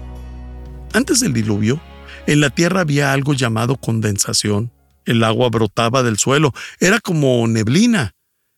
Antes 0.94 1.20
del 1.20 1.34
diluvio, 1.34 1.78
en 2.26 2.40
la 2.40 2.48
tierra 2.48 2.80
había 2.80 3.12
algo 3.12 3.34
llamado 3.34 3.76
condensación 3.76 4.72
el 5.04 5.22
agua 5.22 5.50
brotaba 5.50 6.02
del 6.02 6.16
suelo, 6.16 6.54
era 6.80 6.98
como 6.98 7.46
neblina. 7.46 8.14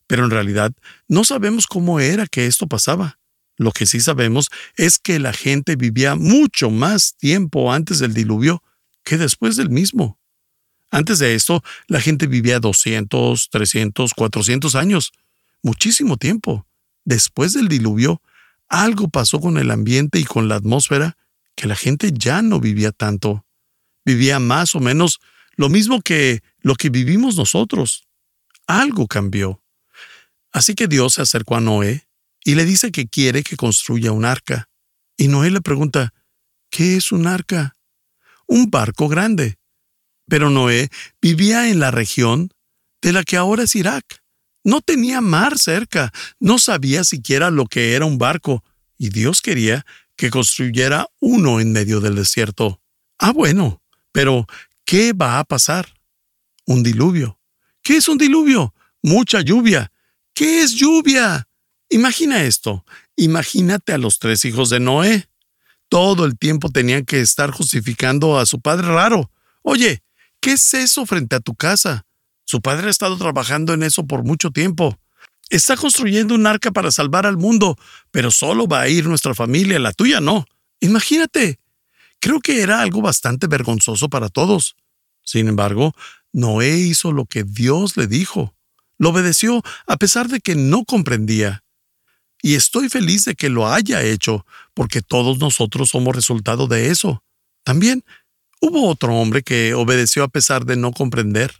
Pero 0.07 0.25
en 0.25 0.31
realidad 0.31 0.71
no 1.09 1.25
sabemos 1.25 1.67
cómo 1.67 1.99
era 1.99 2.29
que 2.29 2.47
esto 2.47 2.69
pasaba. 2.69 3.19
Lo 3.57 3.73
que 3.73 3.85
sí 3.85 3.99
sabemos 3.99 4.49
es 4.77 5.01
que 5.01 5.19
la 5.19 5.33
gente 5.33 5.75
vivía 5.75 6.15
mucho 6.15 6.71
más 6.71 7.17
tiempo 7.17 7.73
antes 7.73 7.99
del 7.99 8.15
diluvio 8.15 8.63
que 9.03 9.19
después 9.19 9.57
del 9.57 9.71
mismo. 9.71 10.21
Antes 10.93 11.19
de 11.19 11.35
esto, 11.35 11.65
la 11.89 12.01
gente 12.01 12.29
vivía 12.29 12.61
200, 12.61 13.49
300, 13.51 14.15
400 14.15 14.77
años. 14.77 15.13
Muchísimo 15.63 16.17
tiempo. 16.17 16.67
Después 17.05 17.53
del 17.53 17.69
diluvio, 17.69 18.23
algo 18.69 19.09
pasó 19.09 19.41
con 19.41 19.59
el 19.59 19.71
ambiente 19.71 20.19
y 20.19 20.25
con 20.25 20.49
la 20.49 20.57
atmósfera 20.57 21.17
que 21.55 21.67
la 21.67 21.77
gente 21.77 22.13
ya 22.13 22.41
no 22.43 22.61
vivía 22.61 22.93
tanto. 22.93 23.45
Vivía 24.05 24.39
más 24.39 24.75
o 24.75 24.81
menos 24.81 25.21
lo 25.57 25.69
mismo 25.69 26.01
que 26.01 26.43
lo 26.61 26.75
que 26.75 26.89
vivimos 26.89 27.37
nosotros. 27.37 28.07
Algo 28.67 29.07
cambió. 29.07 29.63
Así 30.53 30.75
que 30.75 30.89
Dios 30.89 31.15
se 31.15 31.23
acercó 31.23 31.57
a 31.57 31.61
Noé 31.61 32.07
y 32.45 32.55
le 32.55 32.65
dice 32.65 32.93
que 32.93 33.09
quiere 33.09 33.43
que 33.43 33.57
construya 33.57 34.13
un 34.13 34.25
arca. 34.25 34.69
Y 35.17 35.29
Noé 35.29 35.51
le 35.51 35.61
pregunta, 35.61 36.15
¿qué 36.71 36.97
es 36.97 37.13
un 37.13 37.27
arca? 37.27 37.77
Un 38.47 38.71
barco 38.71 39.09
grande. 39.09 39.59
Pero 40.27 40.49
Noé 40.49 40.89
vivía 41.21 41.69
en 41.69 41.81
la 41.81 41.91
región 41.91 42.53
de 43.03 43.13
la 43.13 43.23
que 43.25 43.37
ahora 43.37 43.65
es 43.65 43.75
Irak. 43.75 44.23
No 44.63 44.81
tenía 44.81 45.21
mar 45.21 45.59
cerca, 45.59 46.13
no 46.39 46.59
sabía 46.59 47.05
siquiera 47.05 47.51
lo 47.51 47.67
que 47.67 47.95
era 47.95 48.05
un 48.05 48.19
barco, 48.19 48.63
y 48.99 49.09
Dios 49.09 49.41
quería 49.41 49.87
que 50.17 50.31
construyera 50.31 51.09
uno 51.19 51.61
en 51.61 51.73
medio 51.73 52.01
del 52.01 52.15
desierto. 52.15 52.83
Ah, 53.19 53.33
bueno, 53.33 53.83
pero 54.13 54.47
¿qué 54.85 55.15
va 55.15 55.39
a 55.39 55.45
pasar? 55.45 55.95
Un 56.67 56.83
diluvio. 56.83 57.41
¿Qué 57.83 57.97
es 57.97 58.09
un 58.09 58.19
diluvio? 58.19 58.75
Mucha 59.03 59.41
lluvia. 59.41 59.91
¿Qué 60.35 60.63
es 60.63 60.73
lluvia? 60.75 61.49
Imagina 61.89 62.43
esto. 62.43 62.85
Imagínate 63.17 63.93
a 63.93 63.99
los 63.99 64.19
tres 64.19 64.45
hijos 64.45 64.71
de 64.71 64.81
Noé. 64.81 65.29
Todo 65.89 66.25
el 66.25 66.39
tiempo 66.39 66.71
tenían 66.71 67.05
que 67.05 67.21
estar 67.21 67.51
justificando 67.51 68.39
a 68.39 68.47
su 68.47 68.61
padre 68.61 68.89
raro. 68.89 69.31
Oye, 69.63 70.03
¿qué 70.41 70.53
es 70.53 70.75
eso 70.75 71.07
frente 71.07 71.37
a 71.37 71.41
tu 71.41 71.55
casa? 71.55 72.07
Su 72.51 72.61
padre 72.61 72.89
ha 72.89 72.91
estado 72.91 73.17
trabajando 73.17 73.75
en 73.75 73.85
eso 73.85 74.09
por 74.09 74.25
mucho 74.25 74.51
tiempo. 74.51 74.99
Está 75.51 75.77
construyendo 75.77 76.35
un 76.35 76.49
arca 76.49 76.73
para 76.73 76.91
salvar 76.91 77.25
al 77.25 77.37
mundo, 77.37 77.79
pero 78.11 78.33
solo 78.33 78.67
va 78.67 78.81
a 78.81 78.89
ir 78.89 79.07
nuestra 79.07 79.37
familia, 79.37 79.79
la 79.79 79.93
tuya 79.93 80.21
no. 80.21 80.47
Imagínate. 80.81 81.61
Creo 82.19 82.41
que 82.41 82.61
era 82.61 82.81
algo 82.81 83.03
bastante 83.03 83.47
vergonzoso 83.47 84.09
para 84.09 84.29
todos. 84.29 84.75
Sin 85.23 85.47
embargo, 85.47 85.95
Noé 86.33 86.77
hizo 86.77 87.13
lo 87.13 87.25
que 87.25 87.45
Dios 87.45 87.97
le 87.97 88.09
dijo. 88.09 88.53
Lo 88.99 89.11
obedeció 89.11 89.63
a 89.87 89.97
pesar 89.97 90.27
de 90.27 90.41
que 90.41 90.57
no 90.57 90.85
comprendía. 90.85 91.63
Y 92.43 92.57
estoy 92.57 92.89
feliz 92.89 93.27
de 93.27 93.37
que 93.37 93.49
lo 93.49 93.69
haya 93.69 94.03
hecho, 94.03 94.45
porque 94.75 95.03
todos 95.03 95.39
nosotros 95.39 95.91
somos 95.91 96.17
resultado 96.17 96.67
de 96.67 96.89
eso. 96.89 97.23
También 97.63 98.03
hubo 98.61 98.89
otro 98.89 99.15
hombre 99.15 99.45
que 99.45 99.75
obedeció 99.75 100.25
a 100.25 100.29
pesar 100.29 100.65
de 100.65 100.75
no 100.75 100.91
comprender. 100.91 101.55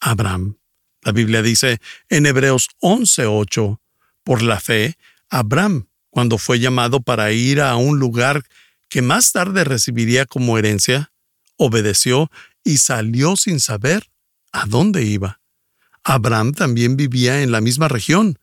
Abraham. 0.00 0.58
La 1.02 1.12
Biblia 1.12 1.42
dice 1.42 1.80
en 2.08 2.26
Hebreos 2.26 2.68
11:8, 2.80 3.80
por 4.24 4.42
la 4.42 4.60
fe, 4.60 4.96
Abraham, 5.30 5.88
cuando 6.10 6.38
fue 6.38 6.58
llamado 6.58 7.00
para 7.00 7.32
ir 7.32 7.60
a 7.60 7.76
un 7.76 7.98
lugar 7.98 8.44
que 8.88 9.02
más 9.02 9.32
tarde 9.32 9.64
recibiría 9.64 10.26
como 10.26 10.58
herencia, 10.58 11.12
obedeció 11.56 12.30
y 12.64 12.78
salió 12.78 13.36
sin 13.36 13.60
saber 13.60 14.10
a 14.52 14.66
dónde 14.66 15.04
iba. 15.04 15.40
Abraham 16.04 16.52
también 16.52 16.96
vivía 16.96 17.42
en 17.42 17.52
la 17.52 17.60
misma 17.60 17.88
región, 17.88 18.38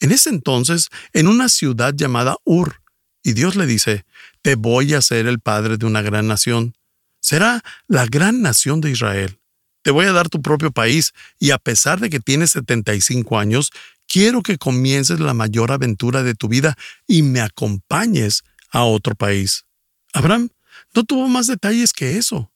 en 0.00 0.12
ese 0.12 0.30
entonces 0.30 0.88
en 1.12 1.26
una 1.26 1.48
ciudad 1.48 1.94
llamada 1.94 2.36
Ur, 2.44 2.82
y 3.22 3.32
Dios 3.32 3.56
le 3.56 3.66
dice, 3.66 4.04
Te 4.42 4.54
voy 4.54 4.94
a 4.94 5.02
ser 5.02 5.26
el 5.26 5.40
padre 5.40 5.76
de 5.76 5.86
una 5.86 6.02
gran 6.02 6.28
nación. 6.28 6.74
Será 7.20 7.62
la 7.86 8.06
gran 8.06 8.42
nación 8.42 8.80
de 8.80 8.90
Israel. 8.90 9.38
Te 9.82 9.90
voy 9.90 10.06
a 10.06 10.12
dar 10.12 10.28
tu 10.28 10.42
propio 10.42 10.70
país, 10.70 11.12
y 11.38 11.50
a 11.50 11.58
pesar 11.58 12.00
de 12.00 12.10
que 12.10 12.20
tienes 12.20 12.50
75 12.52 13.38
años, 13.38 13.70
quiero 14.06 14.42
que 14.42 14.58
comiences 14.58 15.20
la 15.20 15.34
mayor 15.34 15.70
aventura 15.70 16.22
de 16.22 16.34
tu 16.34 16.48
vida 16.48 16.76
y 17.06 17.22
me 17.22 17.40
acompañes 17.40 18.42
a 18.70 18.84
otro 18.84 19.14
país. 19.14 19.64
Abraham 20.12 20.50
no 20.94 21.04
tuvo 21.04 21.28
más 21.28 21.46
detalles 21.46 21.92
que 21.92 22.18
eso. 22.18 22.52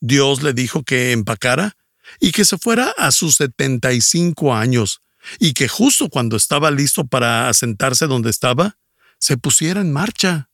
Dios 0.00 0.42
le 0.42 0.52
dijo 0.52 0.82
que 0.82 1.12
empacara 1.12 1.76
y 2.20 2.32
que 2.32 2.44
se 2.44 2.58
fuera 2.58 2.92
a 2.96 3.10
sus 3.10 3.36
75 3.36 4.54
años, 4.54 5.02
y 5.38 5.54
que 5.54 5.66
justo 5.66 6.08
cuando 6.08 6.36
estaba 6.36 6.70
listo 6.70 7.06
para 7.06 7.48
asentarse 7.48 8.06
donde 8.06 8.30
estaba, 8.30 8.78
se 9.18 9.36
pusiera 9.36 9.80
en 9.80 9.92
marcha. 9.92 10.50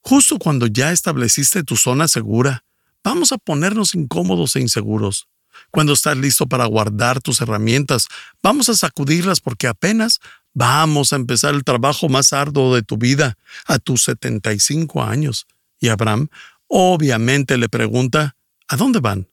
Justo 0.00 0.38
cuando 0.38 0.66
ya 0.66 0.92
estableciste 0.92 1.62
tu 1.62 1.76
zona 1.76 2.08
segura, 2.08 2.64
vamos 3.02 3.32
a 3.32 3.38
ponernos 3.38 3.94
incómodos 3.94 4.56
e 4.56 4.60
inseguros. 4.60 5.28
Cuando 5.70 5.92
estás 5.92 6.16
listo 6.16 6.46
para 6.46 6.66
guardar 6.66 7.20
tus 7.20 7.40
herramientas, 7.40 8.08
vamos 8.42 8.68
a 8.68 8.74
sacudirlas 8.74 9.40
porque 9.40 9.66
apenas 9.66 10.20
vamos 10.52 11.12
a 11.12 11.16
empezar 11.16 11.54
el 11.54 11.64
trabajo 11.64 12.08
más 12.08 12.32
arduo 12.32 12.74
de 12.74 12.82
tu 12.82 12.96
vida 12.96 13.36
a 13.66 13.78
tus 13.78 14.04
75 14.04 15.02
años. 15.02 15.46
Y 15.80 15.88
Abraham 15.88 16.28
obviamente 16.68 17.58
le 17.58 17.68
pregunta, 17.68 18.36
¿a 18.68 18.76
dónde 18.76 19.00
van? 19.00 19.28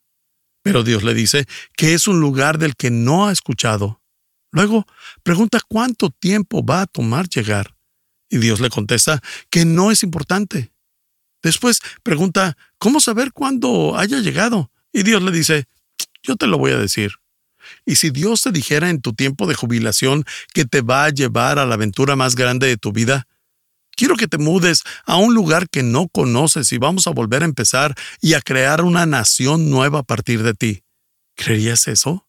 Pero 0.64 0.84
Dios 0.84 1.04
le 1.04 1.14
dice 1.14 1.46
que 1.76 1.94
es 1.94 2.08
un 2.08 2.20
lugar 2.20 2.58
del 2.58 2.76
que 2.76 2.92
no 2.92 3.28
ha 3.28 3.32
escuchado. 3.32 4.02
Luego 4.52 4.86
pregunta 5.24 5.60
cuánto 5.68 6.10
tiempo 6.10 6.64
va 6.64 6.82
a 6.82 6.88
tomar 6.88 7.30
llegar. 7.30 7.76
Y 8.30 8.38
Dios 8.38 8.60
le 8.60 8.70
contesta 8.70 9.22
que 9.50 9.66
no 9.66 9.92
es 9.92 10.04
importante. 10.04 10.72
Después 11.42 11.80
pregunta 12.04 12.58
cómo 12.78 13.00
saber 13.00 13.34
cuándo 13.34 13.98
haya 13.98 14.20
llegado. 14.20 14.72
Y 14.94 15.04
Dios 15.04 15.22
le 15.22 15.32
dice, 15.32 15.68
yo 16.24 16.36
te 16.36 16.48
lo 16.48 16.58
voy 16.58 16.72
a 16.72 16.78
decir. 16.78 17.14
Y 17.86 17.96
si 17.96 18.10
Dios 18.10 18.42
te 18.42 18.52
dijera 18.52 18.90
en 18.90 19.02
tu 19.02 19.14
tiempo 19.14 19.48
de 19.48 19.56
jubilación 19.56 20.26
que 20.54 20.66
te 20.66 20.82
va 20.82 21.06
a 21.06 21.10
llevar 21.10 21.60
a 21.60 21.66
la 21.66 21.76
aventura 21.76 22.16
más 22.16 22.36
grande 22.36 22.68
de 22.68 22.78
tu 22.78 22.92
vida, 22.92 23.28
quiero 23.96 24.16
que 24.16 24.28
te 24.28 24.38
mudes 24.38 24.84
a 25.06 25.18
un 25.18 25.34
lugar 25.34 25.70
que 25.70 25.84
no 25.84 26.08
conoces 26.08 26.72
y 26.72 26.78
vamos 26.78 27.08
a 27.08 27.12
volver 27.12 27.44
a 27.44 27.46
empezar 27.46 27.96
y 28.20 28.34
a 28.34 28.42
crear 28.42 28.84
una 28.84 29.06
nación 29.06 29.70
nueva 29.70 30.00
a 30.00 30.04
partir 30.04 30.44
de 30.44 30.54
ti. 30.54 30.84
¿Creerías 31.36 31.88
eso? 31.88 32.28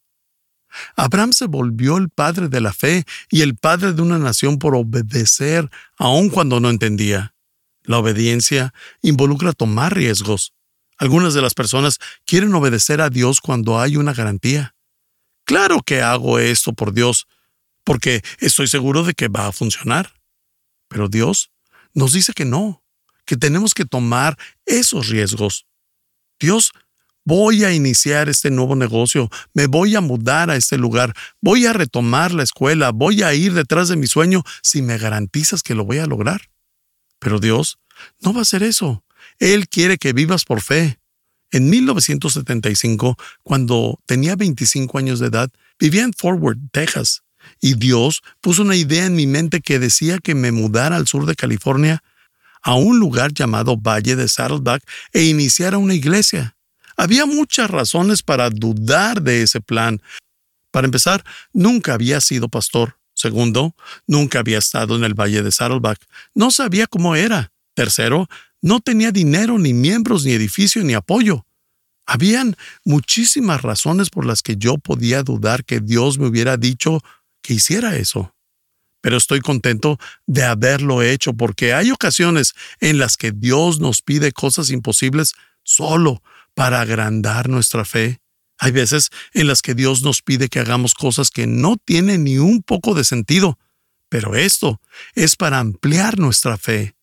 Abraham 0.95 1.33
se 1.33 1.45
volvió 1.45 1.97
el 1.97 2.09
padre 2.09 2.49
de 2.49 2.61
la 2.61 2.73
fe 2.73 3.05
y 3.29 3.41
el 3.41 3.55
padre 3.55 3.93
de 3.93 4.01
una 4.01 4.17
nación 4.17 4.57
por 4.57 4.75
obedecer, 4.75 5.69
aun 5.97 6.29
cuando 6.29 6.59
no 6.59 6.69
entendía. 6.69 7.35
La 7.83 7.99
obediencia 7.99 8.73
involucra 9.01 9.53
tomar 9.53 9.95
riesgos. 9.95 10.53
Algunas 11.03 11.33
de 11.33 11.41
las 11.41 11.53
personas 11.53 11.99
quieren 12.25 12.55
obedecer 12.55 13.01
a 13.01 13.09
Dios 13.09 13.41
cuando 13.41 13.77
hay 13.77 13.97
una 13.97 14.13
garantía. 14.13 14.73
Claro 15.43 15.81
que 15.81 16.01
hago 16.01 16.39
esto 16.39 16.71
por 16.71 16.93
Dios, 16.93 17.27
porque 17.83 18.23
estoy 18.39 18.69
seguro 18.69 19.03
de 19.03 19.13
que 19.13 19.27
va 19.27 19.47
a 19.47 19.51
funcionar. 19.51 20.13
Pero 20.87 21.09
Dios 21.09 21.51
nos 21.93 22.13
dice 22.13 22.31
que 22.31 22.45
no, 22.45 22.85
que 23.25 23.35
tenemos 23.35 23.73
que 23.73 23.83
tomar 23.83 24.37
esos 24.65 25.09
riesgos. 25.09 25.65
Dios 26.39 26.71
voy 27.25 27.65
a 27.65 27.73
iniciar 27.73 28.29
este 28.29 28.49
nuevo 28.49 28.77
negocio, 28.77 29.29
me 29.53 29.67
voy 29.67 29.97
a 29.97 29.99
mudar 29.99 30.49
a 30.49 30.55
este 30.55 30.77
lugar, 30.77 31.13
voy 31.41 31.65
a 31.65 31.73
retomar 31.73 32.31
la 32.31 32.43
escuela, 32.43 32.91
voy 32.91 33.23
a 33.23 33.33
ir 33.33 33.53
detrás 33.53 33.89
de 33.89 33.97
mi 33.97 34.07
sueño 34.07 34.41
si 34.61 34.81
me 34.81 34.97
garantizas 34.97 35.63
que 35.63 35.75
lo 35.75 35.83
voy 35.83 35.97
a 35.97 36.07
lograr. 36.07 36.49
Pero 37.19 37.39
Dios 37.39 37.77
no 38.21 38.31
va 38.31 38.39
a 38.39 38.43
hacer 38.43 38.63
eso. 38.63 39.02
Él 39.39 39.67
quiere 39.67 39.97
que 39.97 40.13
vivas 40.13 40.45
por 40.45 40.61
fe. 40.61 40.99
En 41.51 41.69
1975, 41.69 43.15
cuando 43.43 43.99
tenía 44.05 44.35
25 44.35 44.97
años 44.97 45.19
de 45.19 45.27
edad, 45.27 45.49
vivía 45.79 46.03
en 46.03 46.13
Fort 46.13 46.41
Worth, 46.41 46.59
Texas, 46.71 47.23
y 47.61 47.75
Dios 47.75 48.21
puso 48.41 48.61
una 48.61 48.75
idea 48.75 49.05
en 49.05 49.15
mi 49.15 49.27
mente 49.27 49.61
que 49.61 49.79
decía 49.79 50.17
que 50.17 50.35
me 50.35 50.51
mudara 50.51 50.95
al 50.95 51.07
sur 51.07 51.25
de 51.25 51.35
California 51.35 52.03
a 52.61 52.75
un 52.75 52.99
lugar 52.99 53.33
llamado 53.33 53.77
Valle 53.77 54.15
de 54.15 54.27
Saddleback 54.27 54.83
e 55.11 55.23
iniciara 55.23 55.77
una 55.77 55.93
iglesia. 55.93 56.55
Había 56.95 57.25
muchas 57.25 57.69
razones 57.69 58.23
para 58.23 58.49
dudar 58.49 59.21
de 59.21 59.43
ese 59.43 59.59
plan. 59.59 60.01
Para 60.71 60.85
empezar, 60.85 61.23
nunca 61.51 61.93
había 61.93 62.21
sido 62.21 62.47
pastor. 62.49 62.97
Segundo, 63.13 63.75
nunca 64.07 64.39
había 64.39 64.57
estado 64.57 64.95
en 64.95 65.03
el 65.03 65.13
Valle 65.13 65.43
de 65.43 65.51
Saddleback. 65.51 65.99
No 66.33 66.51
sabía 66.51 66.87
cómo 66.87 67.15
era. 67.15 67.51
Tercero, 67.75 68.27
no 68.63 68.79
tenía 68.79 69.11
dinero, 69.11 69.59
ni 69.59 69.73
miembros, 69.73 70.23
ni 70.25 70.31
edificio, 70.31 70.83
ni 70.83 70.93
apoyo. 70.93 71.45
Habían 72.05 72.55
muchísimas 72.85 73.61
razones 73.61 74.09
por 74.09 74.25
las 74.25 74.41
que 74.41 74.55
yo 74.55 74.77
podía 74.77 75.21
dudar 75.21 75.65
que 75.65 75.81
Dios 75.81 76.17
me 76.17 76.27
hubiera 76.27 76.55
dicho 76.55 77.01
que 77.41 77.55
hiciera 77.55 77.97
eso. 77.97 78.33
Pero 79.01 79.17
estoy 79.17 79.41
contento 79.41 79.99
de 80.27 80.45
haberlo 80.45 81.01
hecho 81.01 81.33
porque 81.33 81.73
hay 81.73 81.91
ocasiones 81.91 82.53
en 82.79 82.99
las 82.99 83.17
que 83.17 83.33
Dios 83.33 83.81
nos 83.81 84.01
pide 84.01 84.31
cosas 84.31 84.69
imposibles 84.69 85.33
solo 85.63 86.23
para 86.53 86.79
agrandar 86.79 87.49
nuestra 87.49 87.83
fe. 87.83 88.21
Hay 88.59 88.71
veces 88.71 89.09
en 89.33 89.47
las 89.47 89.61
que 89.61 89.75
Dios 89.75 90.03
nos 90.03 90.21
pide 90.21 90.47
que 90.47 90.59
hagamos 90.59 90.93
cosas 90.93 91.31
que 91.31 91.47
no 91.47 91.75
tienen 91.75 92.23
ni 92.23 92.37
un 92.37 92.63
poco 92.63 92.93
de 92.93 93.03
sentido, 93.03 93.59
pero 94.07 94.37
esto 94.37 94.79
es 95.15 95.35
para 95.35 95.59
ampliar 95.59 96.17
nuestra 96.17 96.57
fe. 96.57 96.95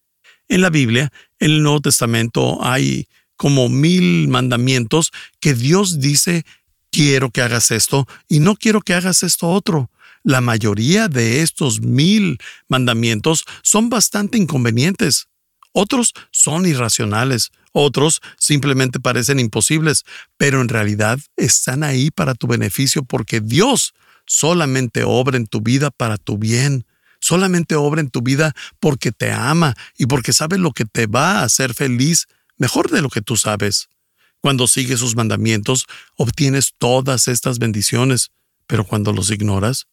En 0.51 0.63
la 0.63 0.71
Biblia, 0.71 1.13
en 1.39 1.53
el 1.53 1.63
Nuevo 1.63 1.81
Testamento, 1.81 2.59
hay 2.61 3.07
como 3.37 3.69
mil 3.69 4.27
mandamientos 4.27 5.13
que 5.39 5.55
Dios 5.55 6.01
dice, 6.01 6.45
quiero 6.91 7.31
que 7.31 7.41
hagas 7.41 7.71
esto 7.71 8.09
y 8.29 8.41
no 8.41 8.57
quiero 8.57 8.81
que 8.81 8.95
hagas 8.95 9.23
esto 9.23 9.49
otro. 9.49 9.91
La 10.25 10.41
mayoría 10.41 11.07
de 11.07 11.43
estos 11.43 11.83
mil 11.83 12.39
mandamientos 12.67 13.45
son 13.63 13.91
bastante 13.91 14.39
inconvenientes. 14.39 15.29
Otros 15.71 16.15
son 16.33 16.67
irracionales, 16.67 17.53
otros 17.71 18.21
simplemente 18.37 18.99
parecen 18.99 19.39
imposibles, 19.39 20.03
pero 20.37 20.61
en 20.61 20.69
realidad 20.69 21.21
están 21.37 21.85
ahí 21.85 22.11
para 22.11 22.35
tu 22.35 22.49
beneficio 22.49 23.05
porque 23.05 23.41
Dios 23.41 23.95
solamente 24.27 25.05
obra 25.05 25.37
en 25.37 25.47
tu 25.47 25.61
vida 25.61 25.93
para 25.93 26.19
tu 26.19 26.39
bien. 26.39 26.87
Solamente 27.21 27.77
obra 27.77 28.01
en 28.01 28.11
tu 28.11 28.23
vida 28.23 28.55
porque 28.81 29.13
te 29.13 29.31
ama 29.31 29.75
y 29.97 30.07
porque 30.07 30.33
sabe 30.33 30.59
lo 30.59 30.73
que 30.73 30.85
te 30.85 31.07
va 31.07 31.41
a 31.41 31.45
hacer 31.45 31.75
feliz 31.75 32.27
mejor 32.57 32.91
de 32.91 33.03
lo 33.03 33.09
que 33.09 33.23
tú 33.23 33.37
sabes. 33.37 33.89
Cuando 34.41 34.67
sigues 34.67 35.01
sus 35.01 35.17
mandamientos, 35.17 35.87
obtienes 36.17 36.75
todas 36.79 37.29
estas 37.29 37.59
bendiciones, 37.59 38.31
pero 38.67 38.87
cuando 38.87 39.13
los 39.13 39.31
ignoras, 39.31 39.87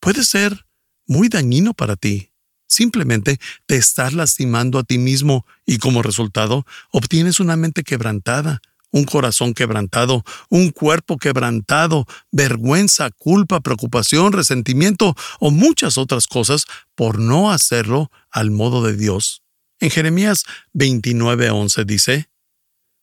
puede 0.00 0.24
ser 0.24 0.66
muy 1.06 1.28
dañino 1.28 1.74
para 1.74 1.96
ti. 1.96 2.30
simplemente 2.68 3.38
te 3.66 3.76
estás 3.76 4.14
lastimando 4.14 4.78
a 4.78 4.82
ti 4.82 4.96
mismo 4.96 5.44
y 5.66 5.76
como 5.76 6.00
resultado 6.00 6.64
obtienes 6.90 7.38
una 7.38 7.54
mente 7.54 7.82
quebrantada, 7.82 8.62
un 8.92 9.04
corazón 9.04 9.54
quebrantado, 9.54 10.22
un 10.48 10.70
cuerpo 10.70 11.16
quebrantado, 11.16 12.06
vergüenza, 12.30 13.10
culpa, 13.10 13.60
preocupación, 13.60 14.32
resentimiento 14.32 15.16
o 15.40 15.50
muchas 15.50 15.98
otras 15.98 16.28
cosas 16.28 16.66
por 16.94 17.18
no 17.18 17.50
hacerlo 17.50 18.12
al 18.30 18.50
modo 18.50 18.84
de 18.84 18.96
Dios. 18.96 19.42
En 19.80 19.90
Jeremías 19.90 20.44
29:11 20.74 21.84
dice, 21.84 22.28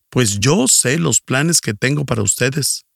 Pues 0.08 0.40
yo 0.40 0.66
sé 0.68 0.98
los 0.98 1.20
planes 1.20 1.60
que 1.60 1.74
tengo 1.74 2.06
para 2.06 2.22
ustedes, 2.22 2.86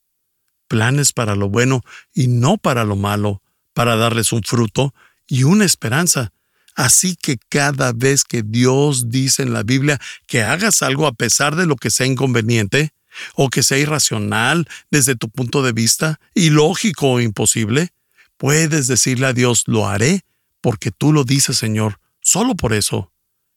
planes 0.69 1.13
para 1.13 1.35
lo 1.35 1.49
bueno 1.51 1.83
y 2.15 2.29
no 2.29 2.57
para 2.57 2.85
lo 2.85 2.97
malo, 2.97 3.43
para 3.75 3.97
darles 3.97 4.33
un 4.33 4.43
fruto 4.43 4.95
y 5.27 5.43
una 5.43 5.65
esperanza. 5.65 6.33
Así 6.75 7.17
que 7.17 7.39
cada 7.49 7.93
vez 7.93 8.25
que 8.25 8.43
Dios 8.43 9.09
dice 9.11 9.43
en 9.43 9.53
la 9.53 9.63
Biblia 9.63 10.01
que 10.27 10.43
hagas 10.43 10.83
algo 10.83 11.07
a 11.07 11.13
pesar 11.13 11.55
de 11.55 11.67
lo 11.67 11.77
que 11.77 11.91
sea 11.91 12.07
inconveniente, 12.07 12.93
o 13.35 13.49
que 13.49 13.63
sea 13.63 13.79
irracional 13.79 14.69
desde 14.91 15.17
tu 15.17 15.29
punto 15.29 15.63
de 15.63 15.73
vista, 15.73 16.21
ilógico 16.35 17.13
o 17.13 17.21
imposible, 17.21 17.93
puedes 18.37 18.87
decirle 18.87 19.27
a 19.27 19.33
Dios, 19.33 19.65
lo 19.67 19.87
haré 19.87 20.25
porque 20.61 20.91
tú 20.91 21.13
lo 21.13 21.25
dices, 21.25 21.57
Señor, 21.57 22.01
solo 22.21 22.55
por 22.55 22.73
eso. 22.73 23.13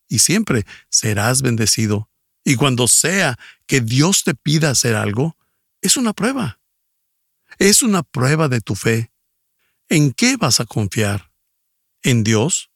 Y 0.07 0.19
siempre 0.19 0.65
serás 0.89 1.41
bendecido. 1.41 2.09
Y 2.43 2.55
cuando 2.55 2.87
sea 2.87 3.37
que 3.65 3.81
Dios 3.81 4.23
te 4.23 4.33
pida 4.35 4.69
hacer 4.69 4.95
algo, 4.95 5.37
es 5.81 5.97
una 5.97 6.13
prueba. 6.13 6.59
Es 7.59 7.81
una 7.81 8.03
prueba 8.03 8.47
de 8.47 8.61
tu 8.61 8.75
fe. 8.75 9.11
¿En 9.89 10.11
qué 10.13 10.37
vas 10.37 10.59
a 10.59 10.65
confiar? 10.65 11.31
¿En 12.03 12.23
Dios 12.23 12.69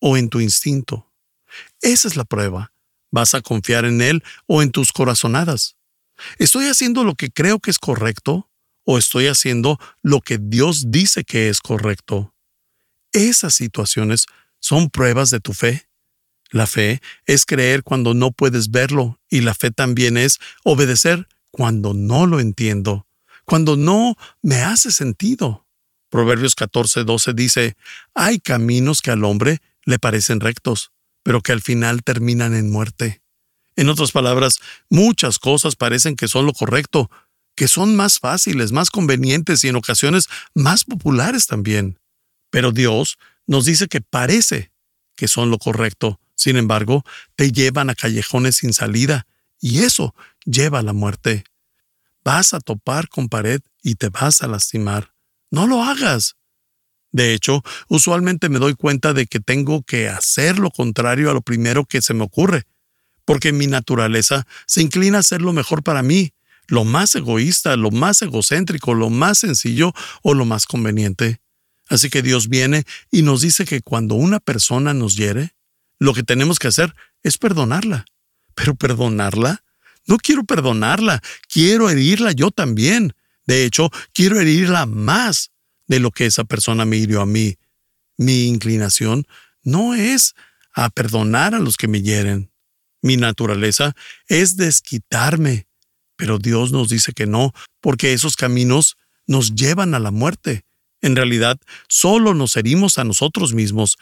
o 0.00 0.16
en 0.16 0.28
tu 0.28 0.40
instinto? 0.40 1.10
Esa 1.80 2.08
es 2.08 2.16
la 2.16 2.24
prueba. 2.24 2.72
¿Vas 3.10 3.34
a 3.34 3.40
confiar 3.40 3.84
en 3.84 4.00
Él 4.02 4.22
o 4.46 4.62
en 4.62 4.70
tus 4.70 4.92
corazonadas? 4.92 5.76
¿Estoy 6.38 6.66
haciendo 6.66 7.04
lo 7.04 7.14
que 7.14 7.30
creo 7.30 7.60
que 7.60 7.70
es 7.70 7.78
correcto 7.78 8.50
o 8.84 8.98
estoy 8.98 9.26
haciendo 9.26 9.78
lo 10.02 10.20
que 10.20 10.38
Dios 10.38 10.90
dice 10.90 11.24
que 11.24 11.48
es 11.48 11.60
correcto? 11.60 12.34
Esas 13.12 13.54
situaciones 13.54 14.26
son 14.60 14.90
pruebas 14.90 15.30
de 15.30 15.40
tu 15.40 15.52
fe. 15.52 15.88
La 16.50 16.66
fe 16.66 17.00
es 17.26 17.44
creer 17.44 17.82
cuando 17.82 18.14
no 18.14 18.32
puedes 18.32 18.70
verlo 18.70 19.18
y 19.28 19.40
la 19.40 19.54
fe 19.54 19.70
también 19.70 20.16
es 20.16 20.38
obedecer 20.64 21.28
cuando 21.50 21.94
no 21.94 22.26
lo 22.26 22.38
entiendo, 22.38 23.06
cuando 23.44 23.76
no 23.76 24.16
me 24.42 24.62
hace 24.62 24.92
sentido. 24.92 25.66
Proverbios 26.08 26.54
14:12 26.54 27.34
dice, 27.34 27.76
hay 28.14 28.38
caminos 28.38 29.02
que 29.02 29.10
al 29.10 29.24
hombre 29.24 29.60
le 29.86 29.98
parecen 29.98 30.40
rectos, 30.40 30.92
pero 31.22 31.40
que 31.40 31.52
al 31.52 31.62
final 31.62 32.02
terminan 32.02 32.54
en 32.54 32.70
muerte. 32.70 33.22
En 33.76 33.88
otras 33.88 34.12
palabras, 34.12 34.58
muchas 34.90 35.38
cosas 35.38 35.76
parecen 35.76 36.16
que 36.16 36.28
son 36.28 36.44
lo 36.44 36.52
correcto, 36.52 37.10
que 37.54 37.68
son 37.68 37.96
más 37.96 38.18
fáciles, 38.18 38.72
más 38.72 38.90
convenientes 38.90 39.64
y 39.64 39.68
en 39.68 39.76
ocasiones 39.76 40.28
más 40.54 40.84
populares 40.84 41.46
también. 41.46 41.98
Pero 42.50 42.72
Dios 42.72 43.18
nos 43.46 43.64
dice 43.64 43.88
que 43.88 44.00
parece 44.00 44.72
que 45.16 45.28
son 45.28 45.50
lo 45.50 45.58
correcto. 45.58 46.20
Sin 46.34 46.56
embargo, 46.56 47.04
te 47.34 47.50
llevan 47.50 47.88
a 47.88 47.94
callejones 47.94 48.56
sin 48.56 48.74
salida 48.74 49.26
y 49.60 49.80
eso 49.80 50.14
lleva 50.44 50.80
a 50.80 50.82
la 50.82 50.92
muerte. 50.92 51.44
Vas 52.24 52.54
a 52.54 52.60
topar 52.60 53.08
con 53.08 53.28
pared 53.28 53.60
y 53.82 53.94
te 53.94 54.10
vas 54.10 54.42
a 54.42 54.48
lastimar. 54.48 55.14
No 55.50 55.66
lo 55.66 55.82
hagas. 55.82 56.36
De 57.16 57.32
hecho, 57.32 57.64
usualmente 57.88 58.50
me 58.50 58.58
doy 58.58 58.74
cuenta 58.74 59.14
de 59.14 59.26
que 59.26 59.40
tengo 59.40 59.82
que 59.82 60.10
hacer 60.10 60.58
lo 60.58 60.70
contrario 60.70 61.30
a 61.30 61.32
lo 61.32 61.40
primero 61.40 61.86
que 61.86 62.02
se 62.02 62.12
me 62.12 62.24
ocurre 62.24 62.66
porque 63.24 63.54
mi 63.54 63.66
naturaleza 63.66 64.46
se 64.66 64.82
inclina 64.82 65.20
a 65.20 65.22
ser 65.22 65.40
lo 65.40 65.54
mejor 65.54 65.82
para 65.82 66.02
mí, 66.02 66.34
lo 66.68 66.84
más 66.84 67.14
egoísta, 67.14 67.74
lo 67.76 67.90
más 67.90 68.20
egocéntrico, 68.20 68.92
lo 68.92 69.08
más 69.08 69.38
sencillo 69.38 69.94
o 70.22 70.34
lo 70.34 70.44
más 70.44 70.66
conveniente. 70.66 71.40
Así 71.88 72.10
que 72.10 72.20
Dios 72.20 72.50
viene 72.50 72.84
y 73.10 73.22
nos 73.22 73.40
dice 73.40 73.64
que 73.64 73.80
cuando 73.80 74.14
una 74.14 74.38
persona 74.38 74.92
nos 74.92 75.16
hiere, 75.16 75.54
lo 75.98 76.12
que 76.12 76.22
tenemos 76.22 76.58
que 76.58 76.68
hacer 76.68 76.94
es 77.22 77.38
perdonarla. 77.38 78.04
Pero 78.54 78.74
perdonarla, 78.74 79.64
no 80.06 80.18
quiero 80.18 80.44
perdonarla, 80.44 81.22
quiero 81.48 81.88
herirla 81.88 82.32
yo 82.32 82.50
también. 82.50 83.14
De 83.46 83.64
hecho, 83.64 83.90
quiero 84.12 84.38
herirla 84.38 84.84
más 84.84 85.50
de 85.86 86.00
lo 86.00 86.10
que 86.10 86.26
esa 86.26 86.44
persona 86.44 86.84
me 86.84 86.96
hirió 86.96 87.20
a 87.20 87.26
mí. 87.26 87.58
Mi 88.16 88.46
inclinación 88.46 89.26
no 89.62 89.94
es 89.94 90.34
a 90.72 90.90
perdonar 90.90 91.54
a 91.54 91.58
los 91.58 91.76
que 91.76 91.88
me 91.88 92.02
hieren. 92.02 92.50
Mi 93.02 93.16
naturaleza 93.16 93.94
es 94.28 94.56
desquitarme, 94.56 95.66
pero 96.16 96.38
Dios 96.38 96.72
nos 96.72 96.88
dice 96.88 97.12
que 97.12 97.26
no, 97.26 97.52
porque 97.80 98.12
esos 98.12 98.36
caminos 98.36 98.96
nos 99.26 99.54
llevan 99.54 99.94
a 99.94 99.98
la 99.98 100.10
muerte. 100.10 100.64
En 101.02 101.14
realidad, 101.14 101.58
solo 101.88 102.34
nos 102.34 102.56
herimos 102.56 102.98
a 102.98 103.04
nosotros 103.04 103.54
mismos 103.54 103.96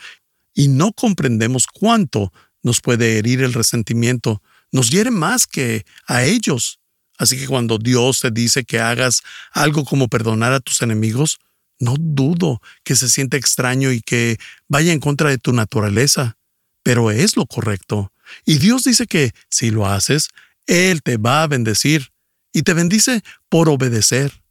y 0.54 0.68
no 0.68 0.92
comprendemos 0.92 1.66
cuánto 1.66 2.32
nos 2.62 2.80
puede 2.80 3.18
herir 3.18 3.42
el 3.42 3.52
resentimiento. 3.52 4.42
Nos 4.72 4.90
hiere 4.90 5.10
más 5.10 5.46
que 5.46 5.84
a 6.06 6.24
ellos. 6.24 6.80
Así 7.18 7.36
que 7.36 7.46
cuando 7.46 7.78
Dios 7.78 8.20
te 8.20 8.30
dice 8.30 8.64
que 8.64 8.80
hagas 8.80 9.22
algo 9.52 9.84
como 9.84 10.08
perdonar 10.08 10.52
a 10.52 10.60
tus 10.60 10.82
enemigos, 10.82 11.38
no 11.78 11.94
dudo 11.98 12.60
que 12.82 12.96
se 12.96 13.08
sienta 13.08 13.36
extraño 13.36 13.92
y 13.92 14.00
que 14.00 14.38
vaya 14.68 14.92
en 14.92 15.00
contra 15.00 15.30
de 15.30 15.38
tu 15.38 15.52
naturaleza, 15.52 16.36
pero 16.82 17.10
es 17.10 17.36
lo 17.36 17.46
correcto. 17.46 18.12
Y 18.44 18.58
Dios 18.58 18.84
dice 18.84 19.06
que 19.06 19.32
si 19.48 19.70
lo 19.70 19.86
haces, 19.86 20.28
Él 20.66 21.02
te 21.02 21.16
va 21.16 21.42
a 21.42 21.46
bendecir 21.46 22.12
y 22.52 22.62
te 22.62 22.74
bendice 22.74 23.22
por 23.48 23.68
obedecer. 23.68 24.42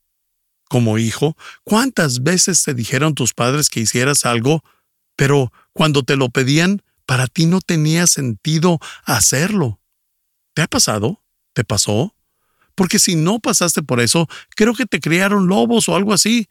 Como 0.69 0.97
hijo, 0.97 1.37
¿cuántas 1.63 2.23
veces 2.23 2.63
te 2.63 2.73
dijeron 2.73 3.15
tus 3.15 3.33
padres 3.33 3.69
que 3.69 3.79
hicieras 3.79 4.25
algo, 4.25 4.63
pero 5.15 5.51
cuando 5.71 6.03
te 6.03 6.15
lo 6.15 6.29
pedían, 6.29 6.81
para 7.05 7.27
ti 7.27 7.45
no 7.45 7.61
tenía 7.61 8.07
sentido 8.07 8.79
hacerlo? 9.05 9.79
¿Te 10.53 10.61
ha 10.61 10.67
pasado? 10.67 11.21
¿Te 11.53 11.63
pasó? 11.63 12.15
Porque 12.75 12.99
si 12.99 13.15
no 13.15 13.39
pasaste 13.39 13.83
por 13.83 13.99
eso, 13.99 14.27
creo 14.55 14.73
que 14.73 14.85
te 14.85 14.99
criaron 14.99 15.47
lobos 15.47 15.87
o 15.89 15.95
algo 15.95 16.13
así. 16.13 16.47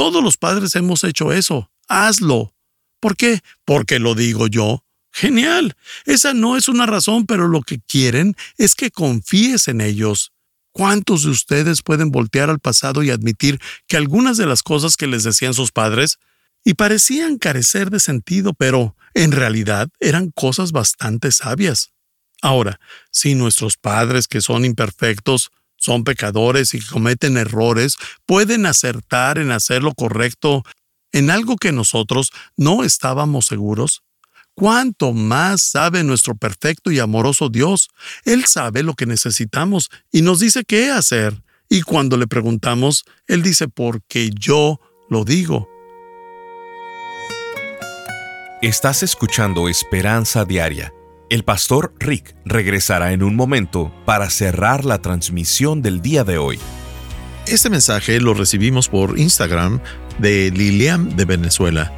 Todos 0.00 0.24
los 0.24 0.38
padres 0.38 0.74
hemos 0.76 1.04
hecho 1.04 1.30
eso. 1.30 1.70
Hazlo. 1.86 2.54
¿Por 3.00 3.18
qué? 3.18 3.40
Porque 3.66 3.98
lo 3.98 4.14
digo 4.14 4.46
yo. 4.46 4.82
Genial. 5.12 5.76
Esa 6.06 6.32
no 6.32 6.56
es 6.56 6.68
una 6.68 6.86
razón, 6.86 7.26
pero 7.26 7.48
lo 7.48 7.60
que 7.60 7.80
quieren 7.86 8.34
es 8.56 8.74
que 8.74 8.90
confíes 8.90 9.68
en 9.68 9.82
ellos. 9.82 10.32
¿Cuántos 10.72 11.24
de 11.24 11.28
ustedes 11.28 11.82
pueden 11.82 12.10
voltear 12.10 12.48
al 12.48 12.60
pasado 12.60 13.02
y 13.02 13.10
admitir 13.10 13.60
que 13.86 13.98
algunas 13.98 14.38
de 14.38 14.46
las 14.46 14.62
cosas 14.62 14.96
que 14.96 15.06
les 15.06 15.22
decían 15.22 15.52
sus 15.52 15.70
padres 15.70 16.16
y 16.64 16.72
parecían 16.72 17.36
carecer 17.36 17.90
de 17.90 18.00
sentido, 18.00 18.54
pero 18.54 18.96
en 19.12 19.32
realidad 19.32 19.90
eran 20.00 20.30
cosas 20.30 20.72
bastante 20.72 21.30
sabias? 21.30 21.92
Ahora, 22.40 22.80
si 23.10 23.34
nuestros 23.34 23.76
padres, 23.76 24.28
que 24.28 24.40
son 24.40 24.64
imperfectos, 24.64 25.50
son 25.80 26.04
pecadores 26.04 26.74
y 26.74 26.80
cometen 26.80 27.36
errores, 27.36 27.96
pueden 28.26 28.66
acertar 28.66 29.38
en 29.38 29.50
hacer 29.50 29.82
lo 29.82 29.94
correcto 29.94 30.62
en 31.12 31.30
algo 31.30 31.56
que 31.56 31.72
nosotros 31.72 32.30
no 32.56 32.84
estábamos 32.84 33.46
seguros, 33.46 34.02
cuánto 34.54 35.12
más 35.12 35.62
sabe 35.62 36.04
nuestro 36.04 36.36
perfecto 36.36 36.90
y 36.90 37.00
amoroso 37.00 37.48
Dios. 37.48 37.88
Él 38.24 38.44
sabe 38.44 38.82
lo 38.82 38.94
que 38.94 39.06
necesitamos 39.06 39.88
y 40.12 40.22
nos 40.22 40.38
dice 40.38 40.64
qué 40.64 40.90
hacer. 40.90 41.42
Y 41.68 41.82
cuando 41.82 42.16
le 42.16 42.26
preguntamos, 42.26 43.04
Él 43.26 43.42
dice, 43.42 43.68
porque 43.68 44.30
yo 44.34 44.80
lo 45.08 45.24
digo. 45.24 45.68
Estás 48.60 49.02
escuchando 49.02 49.68
Esperanza 49.68 50.44
Diaria. 50.44 50.92
El 51.30 51.44
pastor 51.44 51.94
Rick 52.00 52.34
regresará 52.44 53.12
en 53.12 53.22
un 53.22 53.36
momento 53.36 53.94
para 54.04 54.28
cerrar 54.30 54.84
la 54.84 54.98
transmisión 54.98 55.80
del 55.80 56.02
día 56.02 56.24
de 56.24 56.38
hoy. 56.38 56.58
Este 57.46 57.70
mensaje 57.70 58.20
lo 58.20 58.34
recibimos 58.34 58.88
por 58.88 59.16
Instagram 59.16 59.78
de 60.18 60.50
Lilian 60.50 61.14
de 61.14 61.24
Venezuela. 61.26 61.92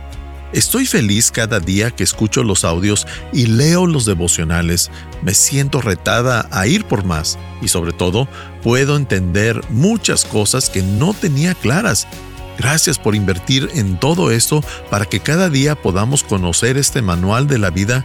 Estoy 0.53 0.85
feliz 0.85 1.31
cada 1.31 1.61
día 1.61 1.91
que 1.93 2.05
escucho 2.05 2.45
los 2.45 2.63
audios 2.63 3.07
y 3.33 3.47
leo 3.47 3.87
los 3.87 4.05
devocionales. 4.05 4.91
Me 5.23 5.33
siento 5.33 5.81
retada 5.81 6.47
a 6.51 6.67
ir 6.67 6.85
por 6.85 7.03
más 7.07 7.39
y 7.63 7.69
sobre 7.69 7.93
todo 7.93 8.29
puedo 8.63 8.99
entender 8.99 9.63
muchas 9.71 10.27
cosas 10.27 10.69
que 10.69 10.83
no 10.83 11.15
tenía 11.15 11.55
claras. 11.55 12.07
Gracias 12.59 12.99
por 12.99 13.15
invertir 13.15 13.71
en 13.73 13.99
todo 13.99 14.31
esto 14.31 14.63
para 14.91 15.07
que 15.07 15.21
cada 15.21 15.49
día 15.49 15.75
podamos 15.75 16.23
conocer 16.23 16.77
este 16.77 17.01
manual 17.01 17.47
de 17.47 17.57
la 17.57 17.71
vida 17.71 18.05